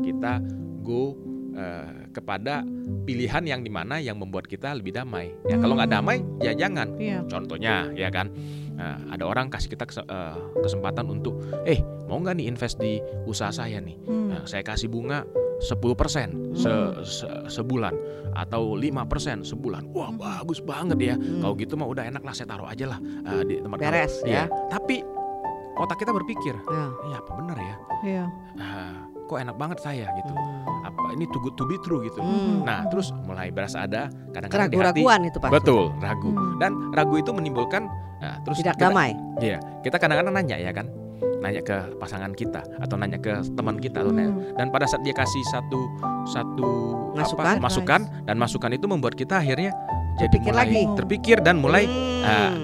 kita 0.00 0.40
go 0.80 1.16
eh, 1.52 2.08
kepada 2.10 2.64
pilihan 3.02 3.42
yang 3.42 3.60
di 3.60 3.68
mana 3.68 3.96
yang 3.96 4.16
membuat 4.16 4.44
kita 4.44 4.72
lebih 4.72 4.92
damai 4.92 5.32
ya 5.44 5.56
kalau 5.56 5.74
nggak 5.74 5.88
Hmm. 5.88 5.98
damai 5.98 6.16
ya 6.38 6.52
jangan 6.52 6.88
Iya. 6.96 7.24
Contohnya 7.26 7.90
ya 7.92 8.08
kan 8.08 8.28
Nah, 8.76 9.00
ada 9.08 9.24
orang 9.24 9.48
kasih 9.48 9.72
kita 9.72 9.88
kese- 9.88 10.04
eh, 10.04 10.36
kesempatan 10.60 11.08
untuk 11.08 11.40
eh 11.64 11.80
mau 12.04 12.20
nggak 12.20 12.36
nih 12.36 12.46
invest 12.46 12.76
di 12.76 13.00
usaha 13.24 13.48
saya 13.48 13.80
nih 13.80 13.96
Hmm. 14.04 14.28
Nah, 14.28 14.42
saya 14.44 14.60
kasih 14.60 14.88
bunga 14.88 15.24
10% 15.58 16.52
se, 16.52 16.72
se- 17.02 17.44
sebulan 17.48 17.94
atau 18.32 18.76
5% 18.76 18.92
sebulan. 19.42 19.88
Wah, 19.90 20.12
bagus 20.12 20.60
banget 20.60 20.98
ya. 20.98 21.14
Hmm. 21.16 21.40
Kalau 21.40 21.54
gitu 21.56 21.74
mah 21.74 21.88
udah 21.88 22.04
enak 22.04 22.20
lah 22.20 22.32
saya 22.32 22.46
taruh 22.46 22.68
aja 22.68 22.84
lah 22.86 22.98
eh, 23.00 23.42
di 23.42 23.54
tempat 23.58 23.76
kamu." 23.78 23.88
Beres, 23.88 24.14
Iya. 24.22 24.44
ya. 24.44 24.68
Tapi 24.68 25.00
otak 25.74 25.96
kita 25.98 26.12
berpikir, 26.12 26.54
Ya. 26.62 26.86
"Iya, 27.06 27.16
apa 27.20 27.30
benar 27.34 27.56
ya? 27.56 27.74
Iya. 28.02 28.24
Ah, 28.56 28.96
kok 29.26 29.38
enak 29.38 29.56
banget 29.56 29.78
saya 29.80 30.06
gitu. 30.14 30.32
Hmm. 30.32 30.84
Apa 30.84 31.12
ini 31.12 31.24
too 31.28 31.40
good 31.40 31.56
to 31.56 31.64
be 31.64 31.80
true 31.80 32.04
gitu." 32.04 32.20
Hmm. 32.20 32.60
Nah, 32.62 32.84
terus 32.86 33.12
mulai 33.24 33.48
berasa 33.48 33.84
ada 33.84 34.12
kadang-kadang 34.30 34.68
di 34.68 34.76
hati 34.76 35.00
itu 35.02 35.38
pasti. 35.40 35.54
Betul, 35.54 35.96
ragu. 35.98 36.30
Hmm. 36.30 36.60
Dan 36.60 36.72
ragu 36.92 37.16
itu 37.16 37.32
menimbulkan 37.32 37.88
nah, 38.16 38.36
terus 38.44 38.60
Tidak 38.60 38.76
kita, 38.76 38.88
damai. 38.88 39.16
Iya, 39.38 39.60
kita 39.80 39.96
kadang-kadang 39.96 40.32
nanya 40.32 40.56
ya 40.56 40.72
kan, 40.72 40.88
nanya 41.38 41.60
ke 41.60 41.76
pasangan 41.96 42.30
kita 42.30 42.64
atau 42.76 42.94
nanya 42.94 43.16
ke 43.16 43.28
teman 43.52 43.76
kita 43.76 44.00
atau 44.00 44.10
nanya- 44.10 44.32
Hmm. 44.32 44.56
dan 44.56 44.66
pada 44.68 44.84
saat 44.84 45.02
dia 45.02 45.12
kasih 45.12 45.42
satu 45.46 45.80
satu 46.26 46.68
Masukan. 47.14 47.44
apa, 47.46 47.60
masukan 47.60 48.00
dan 48.24 48.36
masukan 48.36 48.70
itu 48.70 48.84
membuat 48.84 49.14
kita 49.14 49.38
akhirnya 49.38 49.70
jadi 50.16 50.32
Berpikir 50.32 50.50
mulai 50.50 50.64
lagi. 50.64 50.82
terpikir 50.94 51.36
dan 51.38 51.56
mulai 51.56 51.84
Hmm. 51.84 52.56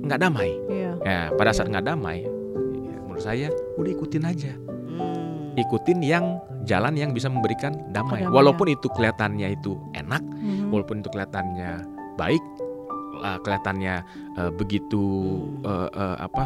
nggak 0.00 0.20
damai. 0.20 0.50
Iya. 0.66 0.90
Ya, 1.00 1.20
pada 1.32 1.50
saat 1.50 1.66
nggak 1.66 1.84
damai, 1.84 2.22
ya, 2.22 2.96
menurut 3.00 3.20
saya 3.20 3.48
udah 3.74 3.90
ikutin 3.90 4.22
aja, 4.22 4.52
Hmm. 4.52 5.52
ikutin 5.54 5.98
yang 6.00 6.38
jalan 6.62 6.94
yang 6.94 7.10
bisa 7.10 7.26
memberikan 7.26 7.72
damai. 7.90 8.20
Kedamaian. 8.20 8.30
Walaupun 8.30 8.66
itu 8.68 8.86
kelihatannya 8.88 9.48
itu 9.50 9.74
enak, 9.92 10.22
Mhm. 10.22 10.70
walaupun 10.70 11.00
itu 11.00 11.08
kelihatannya 11.08 11.70
baik, 12.14 12.44
uh, 13.18 13.38
kelihatannya 13.38 13.94
uh, 14.34 14.50
begitu 14.50 15.02
uh, 15.62 15.88
uh, 15.90 16.16
apa 16.20 16.44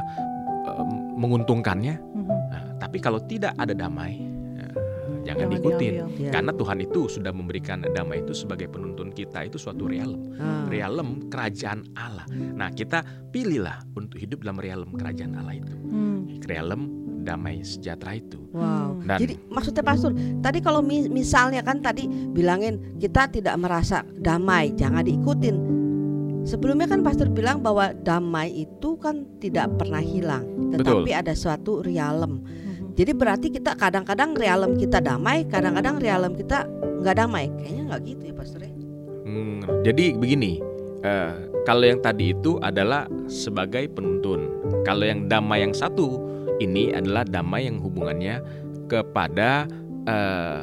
uh, 0.64 0.86
menguntungkannya, 1.14 1.94
Mhm. 1.96 2.36
Nah, 2.50 2.64
tapi 2.78 2.98
kalau 2.98 3.18
tidak 3.20 3.54
ada 3.54 3.70
damai, 3.70 4.18
uh, 4.56 4.74
jangan 5.22 5.46
Jangan 5.46 5.52
diikutin. 5.52 5.92
diambil. 5.94 6.20
Ya. 6.20 6.30
Karena 6.30 6.52
Tuhan 6.52 6.78
itu 6.80 7.00
sudah 7.08 7.32
memberikan 7.32 7.78
damai 7.88 8.20
itu 8.20 8.32
sebagai 8.32 8.66
penuntun 8.66 9.10
kita 9.10 9.42
itu 9.42 9.56
suatu 9.56 9.86
realem, 9.86 10.20
Ah. 10.36 10.66
realem 10.66 11.26
kerajaan 11.26 11.86
Allah. 11.94 12.26
Nah 12.30 12.70
kita 12.70 13.02
pilihlah 13.30 13.82
untuk 13.94 14.16
hidup 14.16 14.42
dalam 14.42 14.58
realem 14.58 14.90
kerajaan 14.90 15.34
Allah 15.34 15.56
itu, 15.56 15.74
Hmm. 15.86 16.38
realem 16.42 16.82
damai 17.24 17.64
sejahtera 17.64 18.14
itu. 18.14 18.36
Wow. 18.52 19.00
Dan 19.00 19.16
Jadi 19.18 19.34
maksudnya 19.48 19.80
pastor, 19.80 20.12
tadi 20.38 20.60
kalau 20.60 20.78
mi- 20.78 21.08
misalnya 21.08 21.64
kan 21.64 21.80
tadi 21.80 22.04
bilangin 22.06 23.00
kita 23.00 23.26
tidak 23.26 23.56
merasa 23.56 24.04
damai, 24.12 24.70
jangan 24.72 25.02
diikutin. 25.02 25.56
Sebelumnya 26.44 26.84
kan 26.84 27.00
pastor 27.00 27.32
bilang 27.32 27.64
bahwa 27.64 27.96
damai 27.96 28.68
itu 28.68 29.00
kan 29.00 29.24
tidak 29.40 29.80
pernah 29.80 30.04
hilang, 30.04 30.44
tetapi 30.76 31.10
ada 31.16 31.32
suatu 31.32 31.80
realem. 31.80 32.44
Mhm. 32.44 32.92
Jadi 32.94 33.12
berarti 33.16 33.48
kita 33.48 33.72
kadang-kadang 33.74 34.36
realem 34.36 34.76
kita 34.76 35.00
damai, 35.00 35.48
kadang-kadang 35.48 35.96
realem 35.98 36.36
kita 36.36 36.68
nggak 37.00 37.16
damai. 37.16 37.48
Kayaknya 37.58 37.82
nggak 37.88 38.02
gitu 38.04 38.22
ya 38.28 38.34
pastor 38.36 38.60
ya. 38.60 38.72
Hmm, 39.24 39.60
jadi 39.82 40.04
begini, 40.20 40.60
eh, 41.00 41.32
kalau 41.64 41.84
yang 41.88 42.04
tadi 42.04 42.36
itu 42.36 42.60
adalah 42.60 43.08
sebagai 43.24 43.88
penuntun. 43.88 44.52
Kalau 44.84 45.08
yang 45.08 45.26
damai 45.32 45.64
yang 45.64 45.72
satu 45.72 46.20
ini 46.60 46.92
adalah 46.92 47.24
damai 47.24 47.66
yang 47.66 47.80
hubungannya 47.80 48.44
kepada 48.86 49.64
eh, 50.04 50.60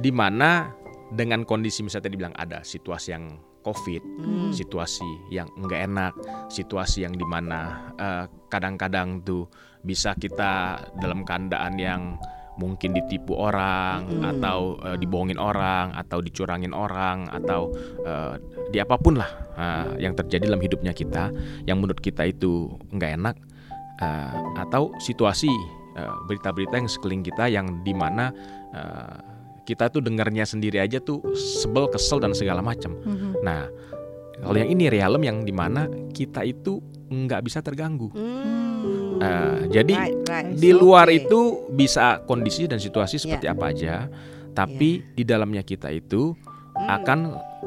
di 0.00 0.08
mana 0.08 0.72
dengan 1.12 1.44
kondisi 1.44 1.84
misalnya 1.84 2.08
tadi 2.08 2.16
bilang 2.16 2.36
ada 2.36 2.64
situasi 2.64 3.12
yang 3.12 3.47
COVID, 3.68 4.02
Hmm. 4.24 4.50
situasi 4.50 5.28
yang 5.28 5.52
enggak 5.60 5.84
enak, 5.84 6.14
situasi 6.48 7.04
yang 7.04 7.12
di 7.12 7.26
mana 7.28 7.92
eh, 8.00 8.24
kadang-kadang 8.48 9.20
tuh 9.20 9.44
bisa 9.84 10.16
kita 10.16 10.80
dalam 10.96 11.22
keadaan 11.22 11.76
yang 11.76 12.02
mungkin 12.58 12.90
ditipu 12.90 13.38
orang 13.38 14.02
Mm. 14.10 14.22
atau 14.34 14.74
eh, 14.82 14.96
dibohongin 14.98 15.38
orang 15.38 15.94
atau 15.94 16.18
dicurangin 16.18 16.74
orang 16.74 17.30
atau 17.30 17.70
eh, 18.02 18.34
di 18.74 18.82
apa 18.82 18.98
pun 18.98 19.14
lah 19.14 19.30
eh, 19.54 20.02
yang 20.02 20.18
terjadi 20.18 20.50
dalam 20.50 20.58
hidupnya 20.58 20.90
kita 20.90 21.30
yang 21.70 21.78
menurut 21.78 22.02
kita 22.02 22.26
itu 22.26 22.66
enggak 22.90 23.14
enak 23.14 23.36
eh, 24.02 24.34
atau 24.58 24.90
situasi 24.98 25.50
berita-berita 25.98 26.78
yang 26.78 26.86
sekeliling 26.86 27.26
kita 27.26 27.50
yang 27.50 27.82
di 27.82 27.90
mana 27.90 28.30
eh, 28.70 29.18
kita 29.68 29.92
tuh 29.92 30.00
dengarnya 30.00 30.48
sendiri 30.48 30.80
aja 30.80 30.96
tuh 30.96 31.20
sebel 31.36 31.92
kesel 31.92 32.16
dan 32.24 32.32
segala 32.32 32.64
macam 32.64 32.96
Mhm. 32.96 33.44
Nah, 33.44 33.68
kalau 34.40 34.56
yang 34.56 34.72
ini 34.72 34.88
realem 34.88 35.22
yang 35.28 35.38
di 35.44 35.52
mana 35.52 35.84
kita 36.16 36.40
itu 36.42 36.80
nggak 37.08 37.44
bisa 37.44 37.60
terganggu. 37.60 38.08
Hmm. 38.16 39.20
Eh, 39.20 39.60
jadi 39.74 39.94
Right, 39.98 40.16
right. 40.30 40.54
di 40.56 40.70
luar 40.70 41.10
Oke. 41.10 41.26
itu 41.26 41.40
bisa 41.74 42.22
kondisi 42.24 42.64
dan 42.70 42.78
situasi 42.78 43.18
seperti 43.18 43.50
apa 43.50 43.74
aja, 43.74 44.06
tapi 44.54 45.02
di 45.12 45.26
dalamnya 45.26 45.66
kita 45.66 45.90
itu 45.90 46.32
Hmm. 46.78 46.88
akan 46.88 47.18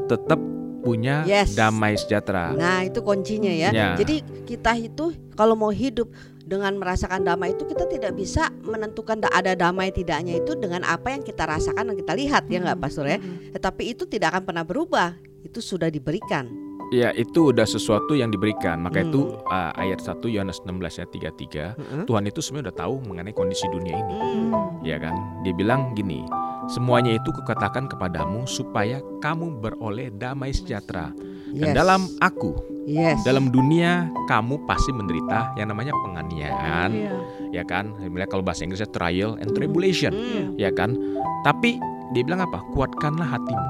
tetap 0.08 0.40
punya 0.82 1.22
Yes. 1.24 1.54
damai 1.54 1.94
sejahtera. 1.94 2.52
Nah 2.52 2.82
itu 2.82 3.00
kuncinya 3.00 3.50
ya. 3.50 3.70
Ya. 3.70 3.94
Jadi 3.94 4.20
kita 4.44 4.74
itu 4.74 5.06
kalau 5.32 5.54
mau 5.54 5.70
hidup 5.70 6.10
dengan 6.42 6.74
merasakan 6.76 7.22
damai 7.22 7.54
itu 7.54 7.64
kita 7.64 7.86
tidak 7.86 8.12
bisa 8.12 8.50
menentukan 8.60 9.20
da- 9.20 9.32
ada 9.32 9.54
damai 9.54 9.88
tidaknya 9.90 10.36
itu 10.36 10.52
dengan 10.54 10.82
apa 10.82 11.12
yang 11.12 11.22
kita 11.22 11.46
rasakan 11.46 11.86
dan 11.86 11.96
kita 11.96 12.12
lihat 12.12 12.44
ya 12.48 12.60
nggak 12.60 12.80
pastor 12.80 13.06
ya. 13.06 13.18
Mhm. 13.18 13.54
Tetapi 13.54 13.84
itu 13.88 14.04
tidak 14.06 14.34
akan 14.34 14.44
pernah 14.44 14.64
berubah. 14.64 15.16
Itu 15.42 15.58
sudah 15.60 15.88
diberikan. 15.88 16.50
Ya, 16.92 17.16
itu 17.16 17.50
udah 17.50 17.64
sesuatu 17.64 18.12
yang 18.12 18.30
diberikan. 18.30 18.84
Maka 18.84 19.00
Hmm. 19.00 19.08
itu 19.08 19.22
uh, 19.48 19.72
ayat 19.74 20.04
1 20.04 20.28
Yohanes 20.28 20.60
16 20.60 21.00
ayat 21.00 21.08
33, 21.10 21.72
Heeh. 21.72 22.04
Tuhan 22.04 22.28
itu 22.28 22.44
sebenarnya 22.44 22.68
udah 22.68 22.78
tahu 22.78 22.96
mengenai 23.08 23.32
kondisi 23.32 23.64
dunia 23.70 23.96
ini. 23.96 24.18
Hmm. 24.20 24.52
Ya 24.84 25.00
kan? 25.00 25.16
Dia 25.40 25.56
bilang 25.56 25.96
gini, 25.96 26.28
semuanya 26.70 27.16
itu 27.16 27.30
kukatakan 27.34 27.90
kepadamu 27.90 28.46
supaya 28.46 29.02
kamu 29.24 29.58
beroleh 29.58 30.14
damai 30.14 30.54
sejahtera. 30.54 31.10
Dan 31.52 31.74
Yes. 31.74 31.76
dalam 31.76 32.02
aku, 32.24 32.52
yes. 32.88 33.20
dalam 33.28 33.52
dunia 33.52 34.08
kamu 34.32 34.64
pasti 34.64 34.96
menderita 34.96 35.52
yang 35.60 35.68
namanya 35.68 35.92
penganiayaan, 36.00 36.90
Iya. 36.96 37.14
ya 37.52 37.64
kan? 37.68 37.92
Kalau 38.32 38.40
bahasa 38.40 38.64
Inggrisnya 38.64 38.88
trial 38.88 39.36
and 39.36 39.52
tribulation, 39.52 40.16
Hmm. 40.16 40.56
ya 40.56 40.72
kan? 40.72 40.96
Tapi 41.44 41.76
dia 42.16 42.24
bilang 42.24 42.48
apa? 42.48 42.64
Kuatkanlah 42.72 43.36
hatimu, 43.36 43.68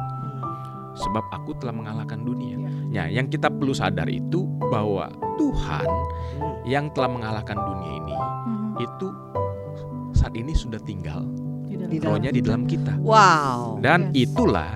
sebab 0.94 1.26
aku 1.34 1.58
telah 1.58 1.74
mengalahkan 1.74 2.22
dunia. 2.22 2.54
Iya. 2.62 2.70
Nah, 2.92 3.08
yang 3.10 3.28
kita 3.34 3.50
perlu 3.50 3.74
sadar 3.74 4.06
itu 4.12 4.46
bahwa 4.70 5.10
Tuhan 5.42 5.88
Hmm. 6.38 6.62
yang 6.70 6.86
telah 6.94 7.10
mengalahkan 7.10 7.58
dunia 7.58 7.92
ini 7.98 8.14
Mhm. 8.14 8.78
itu 8.78 9.08
saat 10.14 10.38
ini 10.38 10.54
sudah 10.54 10.78
tinggal 10.86 11.26
Di 11.72 11.78
dalam. 11.78 11.88
Di 11.88 11.98
dalam. 11.98 12.12
rohnya 12.12 12.30
di 12.30 12.42
dalam 12.42 12.64
kita. 12.66 12.94
Wow. 13.00 13.80
Dan 13.80 14.12
Yes. 14.12 14.28
itulah 14.28 14.72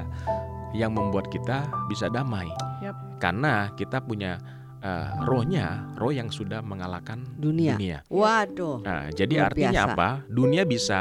yang 0.72 0.92
membuat 0.92 1.28
kita 1.28 1.58
bisa 1.86 2.08
damai. 2.08 2.48
Yap. 2.80 2.96
Karena 3.18 3.70
kita 3.74 4.00
punya 4.00 4.40
eh, 4.78 5.10
rohnya, 5.26 5.82
roh 5.98 6.14
yang 6.14 6.30
sudah 6.30 6.62
mengalahkan 6.62 7.18
Dunia. 7.36 7.74
dunia. 7.74 8.00
Waduh. 8.06 8.86
Nah, 8.86 9.10
jadi 9.10 9.34
Luar 9.36 9.50
artinya 9.50 9.72
biasa. 9.82 9.92
apa? 9.92 10.10
Dunia 10.28 10.62
bisa 10.62 11.00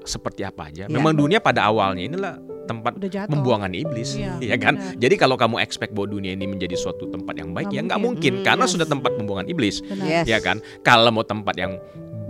seperti 0.00 0.40
apa 0.40 0.70
aja. 0.70 0.86
Ya. 0.86 0.88
Memang 0.88 1.12
dunia 1.12 1.36
pada 1.36 1.68
awalnya 1.68 2.08
inilah 2.08 2.34
tempat 2.64 2.96
pembuangan 3.28 3.68
iblis, 3.70 4.16
Iya, 4.16 4.40
ya 4.40 4.56
kan? 4.56 4.74
benar. 4.74 4.96
Jadi 4.96 5.14
kalau 5.14 5.36
kamu 5.36 5.60
expect 5.60 5.92
bahwa 5.92 6.08
dunia 6.08 6.32
ini 6.32 6.48
menjadi 6.48 6.72
suatu 6.74 7.04
tempat 7.06 7.36
yang 7.36 7.52
baik, 7.52 7.68
Nggak 7.68 7.76
ya 7.76 7.82
nggak 7.84 8.00
mungkin. 8.00 8.16
mungkin, 8.16 8.32
Hmm. 8.32 8.46
karena 8.48 8.64
sudah 8.64 8.86
tempat 8.88 9.10
pembuangan 9.12 9.46
iblis, 9.46 9.76
Benar. 9.82 10.06
Yes. 10.08 10.24
ya 10.24 10.38
kan? 10.40 10.56
Kalau 10.80 11.10
mau 11.10 11.22
tempat 11.22 11.54
yang 11.54 11.76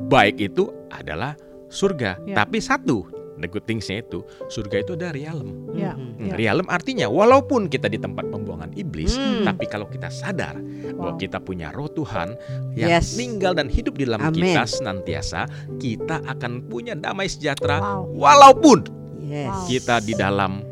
baik 0.07 0.37
itu 0.43 0.67
adalah 0.89 1.39
surga. 1.69 2.19
Ya. 2.25 2.35
Tapi 2.39 2.59
satu 2.59 3.07
the 3.37 3.45
good 3.45 3.69
thingsnya 3.69 4.01
itu 4.01 4.25
surga 4.49 4.81
itu 4.81 4.97
ada 4.97 5.13
realm. 5.13 5.69
Ya, 5.77 5.93
Hmm, 5.93 6.17
ya. 6.25 6.35
Realm 6.41 6.67
artinya 6.73 7.05
walaupun 7.05 7.69
kita 7.69 7.85
di 7.85 8.01
tempat 8.01 8.25
pembuangan 8.33 8.73
iblis, 8.73 9.13
Hmm. 9.13 9.45
tapi 9.45 9.69
kalau 9.69 9.85
kita 9.87 10.09
sadar 10.09 10.57
bahwa 10.97 11.13
Wow. 11.13 11.21
kita 11.21 11.39
punya 11.45 11.69
Roh 11.69 11.93
Tuhan 11.93 12.33
yang 12.73 12.97
Yes. 12.97 13.13
tinggal 13.13 13.53
dan 13.53 13.69
hidup 13.69 13.93
di 13.93 14.09
dalam 14.09 14.25
Amin. 14.25 14.41
kita 14.41 14.65
senantiasa, 14.65 15.45
kita 15.77 16.25
akan 16.25 16.65
punya 16.65 16.97
damai 16.97 17.29
sejahtera 17.29 17.77
Wow. 17.77 18.17
walaupun 18.17 18.79
Yes. 19.21 19.69
Kita 19.69 20.01
di 20.01 20.15
dalam 20.15 20.63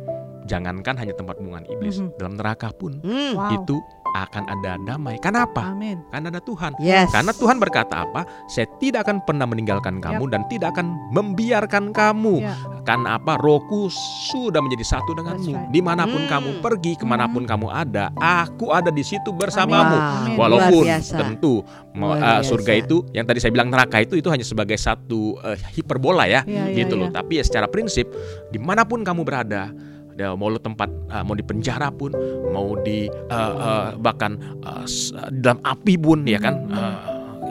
jangankan 0.44 0.94
hanya 0.94 1.12
tempat 1.12 1.36
pembuangan 1.36 1.66
iblis, 1.68 1.98
Mhm. 1.98 2.16
dalam 2.16 2.34
neraka 2.38 2.70
pun 2.70 2.96
Hmm. 3.02 3.34
Wow. 3.34 3.50
itu 3.56 3.76
akan 4.14 4.46
ada 4.46 4.78
damai. 4.78 5.18
Kenapa? 5.18 5.74
Amin. 5.74 5.98
Karena 6.14 6.30
ada 6.30 6.38
Tuhan. 6.38 6.72
Yes. 6.78 7.10
Karena 7.10 7.34
Tuhan 7.34 7.58
berkata 7.58 8.06
apa? 8.06 8.22
Saya 8.46 8.70
tidak 8.78 9.10
akan 9.10 9.26
pernah 9.26 9.42
meninggalkan 9.42 9.98
kamu 9.98 10.30
dan 10.30 10.46
tidak 10.46 10.70
akan 10.78 10.94
membiarkan 11.10 11.90
kamu. 11.90 12.46
Ya. 12.46 12.54
Karena 12.86 13.18
apa? 13.18 13.34
Rohku 13.42 13.90
sudah 14.30 14.62
menjadi 14.62 14.86
satu 14.96 15.18
denganmu. 15.18 15.52
Right. 15.52 15.70
Di 15.74 15.80
mana 15.82 16.06
pun 16.06 16.22
Hmm. 16.24 16.30
kamu 16.30 16.50
pergi, 16.62 16.94
ke 16.94 17.04
mana 17.04 17.26
pun 17.26 17.42
kamu 17.42 17.68
ada, 17.68 18.14
aku 18.16 18.70
ada 18.70 18.94
di 18.94 19.02
situ 19.02 19.34
bersamamu. 19.34 19.98
Amin. 19.98 20.38
Walaupun 20.38 20.84
tentu 21.02 21.66
eh, 21.94 22.40
surga 22.46 22.72
itu 22.78 23.02
yang 23.10 23.26
tadi 23.26 23.42
saya 23.42 23.50
bilang 23.50 23.68
neraka 23.68 23.98
itu 23.98 24.14
itu 24.14 24.30
hanya 24.30 24.46
sebagai 24.46 24.78
satu 24.78 25.36
eh, 25.42 25.58
hiperbola 25.74 26.24
ya, 26.30 26.46
iya, 26.46 26.70
gitu 26.70 26.94
loh. 26.94 27.10
iya. 27.10 27.18
Tapi 27.18 27.32
ya 27.40 27.44
secara 27.44 27.66
prinsip 27.66 28.06
di 28.48 28.62
mana 28.62 28.86
pun 28.86 29.02
kamu 29.02 29.26
berada, 29.26 29.74
ya, 30.14 30.32
mau 30.32 30.48
lo 30.48 30.58
tempat 30.58 30.86
eh, 30.86 31.22
mau 31.22 31.34
di 31.34 31.42
penjara 31.42 31.88
pun, 31.88 32.10
mau 32.48 32.74
di 32.80 33.06
eh, 33.08 33.52
eh, 33.60 33.88
bahkan 33.96 34.34
eh, 34.60 34.84
dalam 35.32 35.58
api 35.60 35.94
pun 35.96 36.22
ya 36.24 36.38
kan 36.38 36.54
eh, 36.68 36.96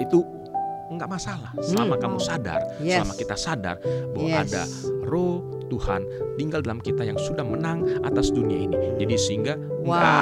itu 0.02 0.20
nggak 0.90 1.10
masalah 1.10 1.50
selama 1.60 1.98
Hmm. 1.98 2.04
kamu 2.06 2.18
sadar, 2.20 2.62
Yes. 2.78 3.02
selama 3.02 3.14
kita 3.16 3.36
sadar 3.36 3.76
bahwa 4.14 4.28
Yes. 4.30 4.42
ada 4.46 4.64
Roh 5.04 5.63
Tuhan 5.74 6.02
tinggal 6.36 6.62
dalam 6.62 6.78
kita 6.78 7.02
yang 7.02 7.18
sudah 7.18 7.42
menang 7.42 7.82
atas 8.02 8.30
dunia 8.30 8.70
ini. 8.70 8.78
Jadi 8.98 9.14
sehingga 9.18 9.58
Wow. 9.84 10.00
nggak 10.00 10.16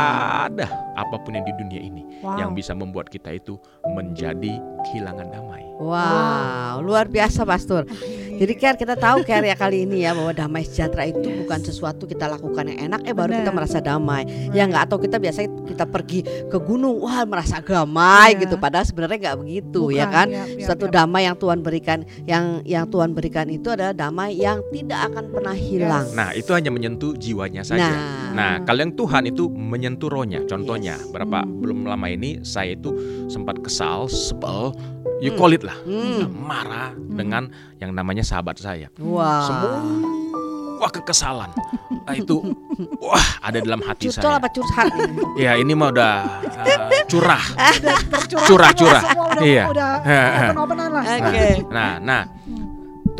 ada 0.49 0.67
apa 0.97 1.15
pun 1.21 1.35
yang 1.35 1.45
di 1.45 1.53
dunia 1.53 1.77
ini 1.77 2.01
Wow. 2.23 2.39
yang 2.39 2.51
bisa 2.51 2.73
membuat 2.73 3.11
kita 3.11 3.29
itu 3.29 3.59
menjadi 3.85 4.57
kehilangan 4.87 5.27
damai. 5.29 5.61
Wow, 5.77 6.81
luar 6.81 7.05
biasa 7.05 7.41
Pastor. 7.41 7.85
Jadi 8.31 8.53
Ker 8.53 8.73
kita 8.73 8.93
tahu 8.95 9.21
Ker 9.21 9.41
ya 9.41 9.53
kali 9.53 9.85
ini 9.85 10.01
ya 10.01 10.17
bahwa 10.17 10.33
damai 10.33 10.61
sejahtera 10.61 11.05
itu 11.05 11.29
bukan 11.41 11.61
sesuatu 11.61 12.05
kita 12.05 12.25
lakukan 12.25 12.65
yang 12.65 12.89
enak 12.89 13.05
eh 13.05 13.13
baru 13.13 13.37
kita 13.37 13.51
merasa 13.51 13.77
damai. 13.77 14.25
Ya 14.49 14.65
enggak 14.65 14.89
atau 14.89 14.97
kita 14.97 15.21
biasanya 15.21 15.49
kita 15.61 15.85
pergi 15.85 16.19
ke 16.49 16.57
gunung 16.57 16.97
wah 16.97 17.21
merasa 17.23 17.61
damai 17.61 18.33
Iya. 18.33 18.41
gitu 18.41 18.55
padahal 18.57 18.85
sebenarnya 18.85 19.17
nggak 19.21 19.37
begitu 19.37 19.81
Bukan, 19.89 19.97
ya 19.97 20.05
kan. 20.09 20.27
ya, 20.29 20.43
ya, 20.49 20.65
Suatu 20.65 20.89
ya. 20.89 20.93
damai 20.97 21.29
yang 21.29 21.37
Tuhan 21.37 21.59
berikan 21.61 21.99
yang 22.25 22.45
yang 22.65 22.85
Tuhan 22.89 23.13
berikan 23.13 23.45
itu 23.45 23.69
adalah 23.69 23.93
damai 23.93 24.33
yang 24.33 24.65
tidak 24.73 25.13
akan 25.13 25.23
pernah 25.41 25.57
hilang. 25.57 26.05
Nah, 26.13 26.29
itu 26.31 26.53
hanya 26.53 26.69
menyentuh 26.69 27.17
jiwanya 27.17 27.65
saja. 27.65 27.89
Nah, 27.89 28.29
Nah, 28.31 28.53
kalau 28.63 28.85
yang 28.85 28.93
Tuhan 28.93 29.25
itu 29.25 29.49
menyentuh 29.49 30.07
rohnya. 30.07 30.39
Contohnya, 30.45 30.95
Yes. 30.95 31.09
berapa 31.09 31.41
Hmm. 31.41 31.59
belum 31.59 31.77
lama 31.83 32.07
ini 32.07 32.45
saya 32.45 32.77
itu 32.77 32.93
sempat 33.27 33.59
kesal, 33.59 34.05
sebel, 34.05 34.71
you 35.19 35.33
Hmm. 35.33 35.39
call 35.41 35.51
it 35.51 35.65
lah, 35.65 35.75
Hmm. 35.83 36.29
marah 36.31 36.93
dengan 36.93 37.49
yang 37.81 37.91
namanya 37.91 38.21
sahabat 38.21 38.55
saya. 38.55 38.87
Wah. 39.01 39.43
Semua 39.43 40.87
kekesalan 40.89 41.51
ah, 42.09 42.15
itu 42.17 42.41
wah 42.97 43.21
ada 43.45 43.61
dalam 43.61 43.85
hati 43.85 44.09
Curcol 44.09 44.33
saya. 44.33 44.41
apa 44.41 44.49
curhat? 44.49 44.89
Ya 45.37 45.53
ini 45.53 45.77
mah 45.77 45.93
udah 45.93 46.13
uh, 46.41 46.89
curah. 47.11 47.43
Curah, 48.49 48.73
curah. 48.73 49.03
Iya. 49.37 49.65
open-openan 50.49 50.89
lah. 50.89 51.03
Oke. 51.21 51.45
Nah, 51.69 52.01
nah, 52.01 52.21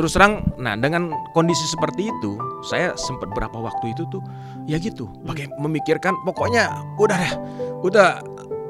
terus 0.01 0.11
terang, 0.11 0.41
nah 0.57 0.73
dengan 0.73 1.13
kondisi 1.31 1.61
seperti 1.63 2.09
itu, 2.09 2.33
saya 2.63 2.97
sempat 2.97 3.29
berapa 3.29 3.53
waktu 3.53 3.93
itu 3.93 4.01
tuh, 4.09 4.25
ya 4.65 4.75
gitu, 4.75 5.05
pakai 5.21 5.45
memikirkan, 5.55 6.17
pokoknya 6.25 6.73
udah 6.97 7.13
deh, 7.15 7.33
udah 7.81 8.09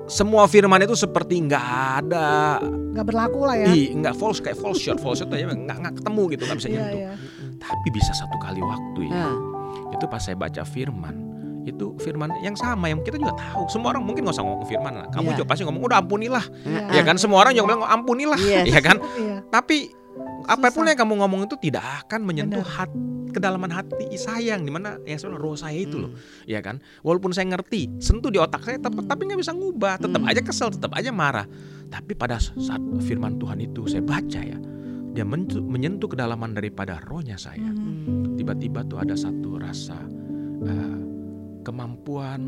semua 0.06 0.44
firman 0.44 0.84
itu 0.84 0.92
seperti 0.92 1.40
nggak 1.40 1.66
ada, 2.04 2.60
Nggak 2.92 3.06
berlaku 3.08 3.48
lah 3.48 3.56
ya. 3.56 3.72
nggak 3.72 4.12
false 4.14 4.44
kayak 4.44 4.60
false 4.60 4.76
shot, 4.78 5.00
false 5.00 5.24
shot 5.24 5.32
aja 5.32 5.48
nggak 5.48 5.78
nggak 5.80 5.94
ketemu 6.04 6.22
gitu, 6.30 6.44
nggak 6.44 6.58
bisa 6.60 6.68
Iya, 6.68 6.76
nyentuh. 6.76 7.00
iya. 7.00 7.12
Tapi 7.58 7.88
bisa 7.90 8.12
satu 8.12 8.36
kali 8.36 8.60
waktu 8.60 9.00
ya, 9.08 9.16
Nah, 9.16 9.36
itu 9.96 10.04
pas 10.06 10.20
saya 10.20 10.36
baca 10.36 10.68
firman, 10.68 11.16
itu 11.64 11.96
firman 12.04 12.28
yang 12.42 12.60
sama 12.60 12.92
yang 12.92 13.00
kita 13.00 13.16
juga 13.16 13.40
tahu. 13.40 13.72
Semua 13.72 13.96
orang 13.96 14.04
mungkin 14.04 14.28
nggak 14.28 14.36
usah 14.36 14.44
ngomong 14.44 14.68
firman 14.68 14.94
lah, 15.00 15.08
kamu 15.08 15.32
Iya. 15.32 15.36
juga 15.40 15.46
pasti 15.48 15.64
ngomong 15.64 15.84
udah 15.88 15.98
ampunilah, 16.04 16.44
Iya. 16.68 16.82
ya 16.92 17.02
kan? 17.08 17.16
Semua 17.16 17.48
orang 17.48 17.56
juga 17.56 17.66
bilang 17.72 17.88
ampunilah, 17.88 18.40
Yes. 18.44 18.68
ya 18.68 18.82
kan? 18.84 18.98
Iya. 19.16 19.36
Tapi 19.48 19.78
apa 20.48 20.68
pun 20.74 20.90
yang 20.90 21.00
kamu 21.00 21.14
ngomong 21.24 21.48
itu 21.48 21.56
tidak 21.62 21.84
akan 22.06 22.28
menyentuh 22.28 22.62
Benar. 22.66 22.78
hati 22.84 23.00
kedalaman 23.32 23.72
hati 23.72 24.12
sayang 24.20 24.68
di 24.68 24.72
mana 24.76 25.00
yang 25.08 25.16
sebenarnya 25.16 25.40
roh 25.40 25.56
saya 25.56 25.80
itu 25.80 26.04
loh, 26.04 26.12
hmm. 26.12 26.52
ya 26.52 26.60
kan? 26.60 26.84
Walaupun 27.00 27.32
saya 27.32 27.48
ngerti, 27.48 27.88
sentuh 28.04 28.28
di 28.28 28.36
otak 28.36 28.60
saya 28.68 28.76
tetap 28.76 28.92
tapi 29.08 29.24
nggak 29.24 29.40
bisa 29.40 29.56
ngubah, 29.56 30.04
tetap 30.04 30.20
Hmm. 30.20 30.28
aja 30.28 30.44
kesel, 30.44 30.68
tetap 30.76 30.92
aja 30.92 31.16
marah. 31.16 31.48
Tapi 31.88 32.12
pada 32.12 32.36
saat 32.44 32.84
firman 33.08 33.40
Tuhan 33.40 33.64
itu 33.64 33.88
saya 33.88 34.04
baca 34.04 34.40
ya, 34.44 34.60
dia 35.16 35.24
menyentuh, 35.24 35.64
menyentuh 35.64 36.12
kedalaman 36.12 36.52
daripada 36.52 37.00
rohnya 37.08 37.40
saya. 37.40 37.72
Hmm. 37.72 38.36
Tiba-tiba 38.36 38.84
tuh 38.84 39.00
ada 39.00 39.16
satu 39.16 39.56
rasa 39.56 39.96
eh, 40.68 41.00
kemampuan, 41.64 42.42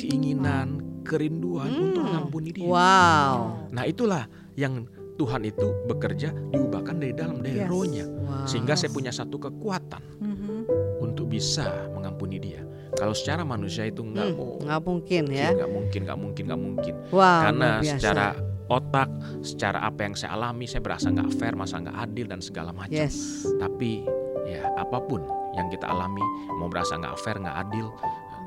keinginan, 0.00 0.80
kerinduan 1.04 1.68
Hmm. 1.68 1.84
untuk 1.92 2.02
mengampuni 2.08 2.48
dia. 2.56 2.64
Wow. 2.64 3.68
Nah 3.76 3.84
itulah 3.84 4.24
yang 4.56 4.88
Tuhan 5.20 5.44
itu 5.44 5.68
bekerja 5.84 6.32
diubahkan 6.48 6.96
dari 6.96 7.12
dalam 7.12 7.44
dari 7.44 7.60
Yes. 7.60 7.68
rohnya 7.68 8.04
Wow. 8.08 8.48
sehingga 8.48 8.72
saya 8.72 8.88
punya 8.88 9.12
satu 9.12 9.36
kekuatan 9.36 10.00
Mhm. 10.16 10.58
untuk 11.04 11.28
bisa 11.28 11.68
mengampuni 11.92 12.40
dia. 12.40 12.64
Kalau 12.90 13.12
secara 13.12 13.44
manusia 13.44 13.84
itu 13.84 14.00
nggak 14.00 14.28
Hmm, 14.32 14.36
mau, 14.36 14.56
nggak 14.58 14.80
mungkin 14.82 15.22
ya. 15.28 15.52
nggak 15.52 15.70
mungkin, 15.70 16.00
nggak 16.02 16.18
mungkin, 16.18 16.42
nggak 16.48 16.60
mungkin. 16.60 16.94
Wow. 17.10 17.40
Karena 17.44 17.68
secara 17.80 18.26
otak, 18.66 19.08
secara 19.42 19.78
apa 19.82 20.00
yang 20.08 20.14
saya 20.16 20.30
alami, 20.34 20.64
saya 20.64 20.80
berasa 20.80 21.06
nggak 21.06 21.30
fair, 21.36 21.54
masa 21.54 21.78
nggak 21.78 21.96
adil 22.00 22.26
dan 22.26 22.40
segala 22.40 22.70
macam. 22.72 22.96
Yes. 22.96 23.44
Tapi 23.56 24.02
ya 24.48 24.72
apa 24.74 24.98
pun 25.00 25.22
yang 25.54 25.68
kita 25.68 25.84
alami, 25.84 26.22
mau 26.56 26.66
berasa 26.66 26.96
nggak 26.96 27.14
fair, 27.18 27.36
nggak 27.38 27.58
adil, 27.60 27.92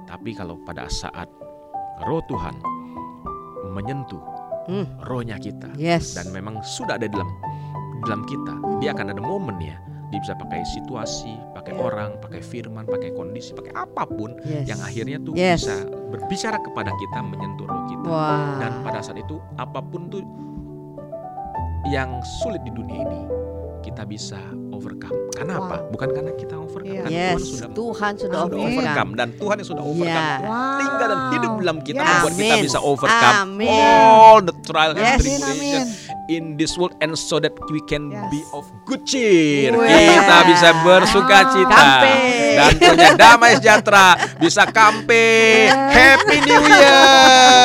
tapi 0.04 0.34
kalau 0.34 0.58
pada 0.60 0.90
saat 0.90 1.30
Roh 2.04 2.24
Tuhan 2.26 2.56
menyentuh 3.70 4.20
Hmm. 4.64 4.86
rohnya 5.04 5.36
kita, 5.38 5.68
Yes. 5.76 6.16
dan 6.16 6.32
memang 6.32 6.64
sudah 6.64 6.96
ada 6.96 7.08
dalam 7.08 7.28
dalam 8.04 8.24
kita 8.24 8.54
dia 8.80 8.92
akan 8.92 9.16
ada 9.16 9.24
momen 9.24 9.56
ya 9.60 9.80
dia 10.12 10.20
bisa 10.20 10.36
pakai 10.36 10.62
situasi 10.68 11.34
pakai 11.56 11.74
Ya. 11.74 11.80
orang 11.82 12.20
pakai 12.20 12.44
firman 12.44 12.84
pakai 12.84 13.16
kondisi 13.16 13.56
pakai 13.56 13.72
apa 13.74 14.04
pun 14.06 14.36
yes. 14.44 14.68
yang 14.68 14.80
akhirnya 14.80 15.18
tuh 15.18 15.34
Yes. 15.34 15.64
bisa 15.66 15.88
berbicara 16.12 16.60
kepada 16.60 16.92
kita 16.94 17.20
menyentuh 17.24 17.66
roh 17.66 17.84
kita 17.88 18.08
Wah. 18.08 18.60
dan 18.60 18.84
pada 18.84 19.00
saat 19.00 19.18
itu 19.18 19.40
apa 19.56 19.80
pun 19.80 20.12
tuh 20.12 20.22
yang 21.88 22.20
sulit 22.44 22.64
di 22.64 22.72
dunia 22.72 23.04
ini 23.04 23.22
kita 23.82 24.04
bisa 24.04 24.40
overcome 24.74 25.16
karena 25.32 25.54
Wow. 25.54 25.64
apa 25.64 25.76
bukan 25.88 26.08
karena 26.12 26.32
kita 26.34 26.56
overcome 26.56 26.90
Iya. 26.90 27.02
kan 27.02 27.10
yes. 27.10 27.32
Tuhan 27.32 27.42
sudah 27.44 27.70
Tuhan 27.72 28.14
sudah 28.18 28.40
overcome 28.44 29.12
dan 29.14 29.28
Tuhan 29.34 29.56
yang 29.56 29.70
sudah 29.70 29.84
overcome 29.84 30.28
Ya. 30.28 30.38
Wow. 30.40 30.80
tinggal 30.80 31.08
dan 31.08 31.20
hidup 31.32 31.52
dalam 31.56 31.78
kita 31.80 31.98
Yes. 31.98 32.10
membuat 32.12 32.34
kita 32.36 32.56
bisa 32.62 32.80
overcome 32.82 33.36
Amin. 33.40 33.70
all 33.70 34.38
the 34.40 34.56
trial 34.62 34.92
and 34.92 35.00
Yes. 35.00 35.10
Amin, 35.16 35.40
tribulation 35.40 35.54
amin. 35.54 35.86
In 36.26 36.56
this 36.56 36.74
world 36.74 36.96
and 37.00 37.14
so 37.14 37.36
that 37.38 37.52
we 37.68 37.84
can 37.84 38.08
Yes. 38.08 38.28
be 38.30 38.40
of 38.52 38.64
good 38.86 39.04
cheer. 39.04 39.72
Wah. 39.72 39.84
Kita 39.84 40.38
bisa 40.46 40.70
bersuka 40.82 41.38
cita 41.50 41.76
Kampe. 42.00 42.16
dan 42.54 42.72
punya 42.78 43.10
damai 43.14 43.52
sejahtera, 43.56 44.08
bisa 44.38 44.64
kampe. 44.66 45.26
Happy 45.90 46.38
New 46.40 46.62
Year. 46.62 46.96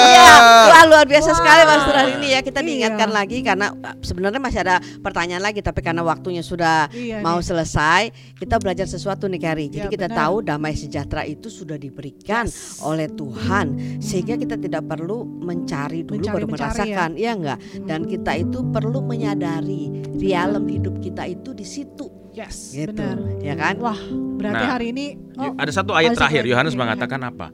Ya, 0.09 0.35
wah 0.69 0.85
luar 0.87 1.05
biasa 1.05 1.31
Wow. 1.31 1.39
sekali 1.39 1.63
Pastor 1.65 1.95
hari 1.95 2.13
ini 2.17 2.29
ya 2.31 2.41
kita 2.41 2.59
Iya. 2.59 2.67
diingatkan 2.67 3.11
lagi 3.11 3.39
karena 3.41 3.67
uh, 3.71 3.95
sebenarnya 4.01 4.41
masih 4.41 4.61
ada 4.61 4.77
pertanyaan 4.99 5.41
lagi 5.41 5.61
tapi 5.61 5.79
karena 5.79 6.01
waktunya 6.01 6.41
sudah 6.41 6.89
Iya 6.89 7.21
mau 7.21 7.39
nih. 7.39 7.47
selesai 7.47 8.03
kita 8.35 8.57
belajar 8.57 8.87
sesuatu 8.87 9.27
nih 9.27 9.39
Kari. 9.39 9.67
Jadi 9.69 9.87
Ya, 9.87 9.93
kita 9.93 10.09
benar. 10.09 10.19
tahu 10.25 10.37
damai 10.41 10.73
sejahtera 10.73 11.23
itu 11.23 11.47
sudah 11.49 11.77
diberikan 11.77 12.45
Yes. 12.45 12.81
oleh 12.81 13.07
Tuhan 13.09 13.67
sehingga 14.01 14.35
kita 14.35 14.57
tidak 14.57 14.83
perlu 14.85 15.23
mencari 15.25 16.03
dulu 16.03 16.17
Mencari- 16.17 16.35
baru 16.35 16.47
mencari 16.47 16.65
merasakan 16.81 17.11
ya 17.15 17.31
enggak 17.33 17.59
dan 17.85 18.01
kita 18.05 18.33
itu 18.35 18.48
perlu 18.51 19.01
menyadari 19.01 19.93
realem 20.17 20.65
hidup 20.69 20.99
kita 20.99 21.25
itu 21.25 21.53
di 21.53 21.65
situ 21.65 22.09
Yes, 22.31 22.71
gitu 22.71 22.95
benar. 22.95 23.19
ya 23.43 23.55
kan 23.55 23.75
Wah, 23.83 23.99
berarti 24.39 24.63
Nah, 24.63 24.71
hari 24.71 24.87
ini 24.95 25.07
Yuk, 25.35 25.43
oh, 25.43 25.53
Ada 25.59 25.73
satu 25.75 25.91
ayat 25.91 26.15
ada 26.15 26.19
terakhir. 26.23 26.47
Yohanes 26.47 26.75
Iya, 26.75 26.81
mengatakan 26.81 27.21
apa? 27.21 27.47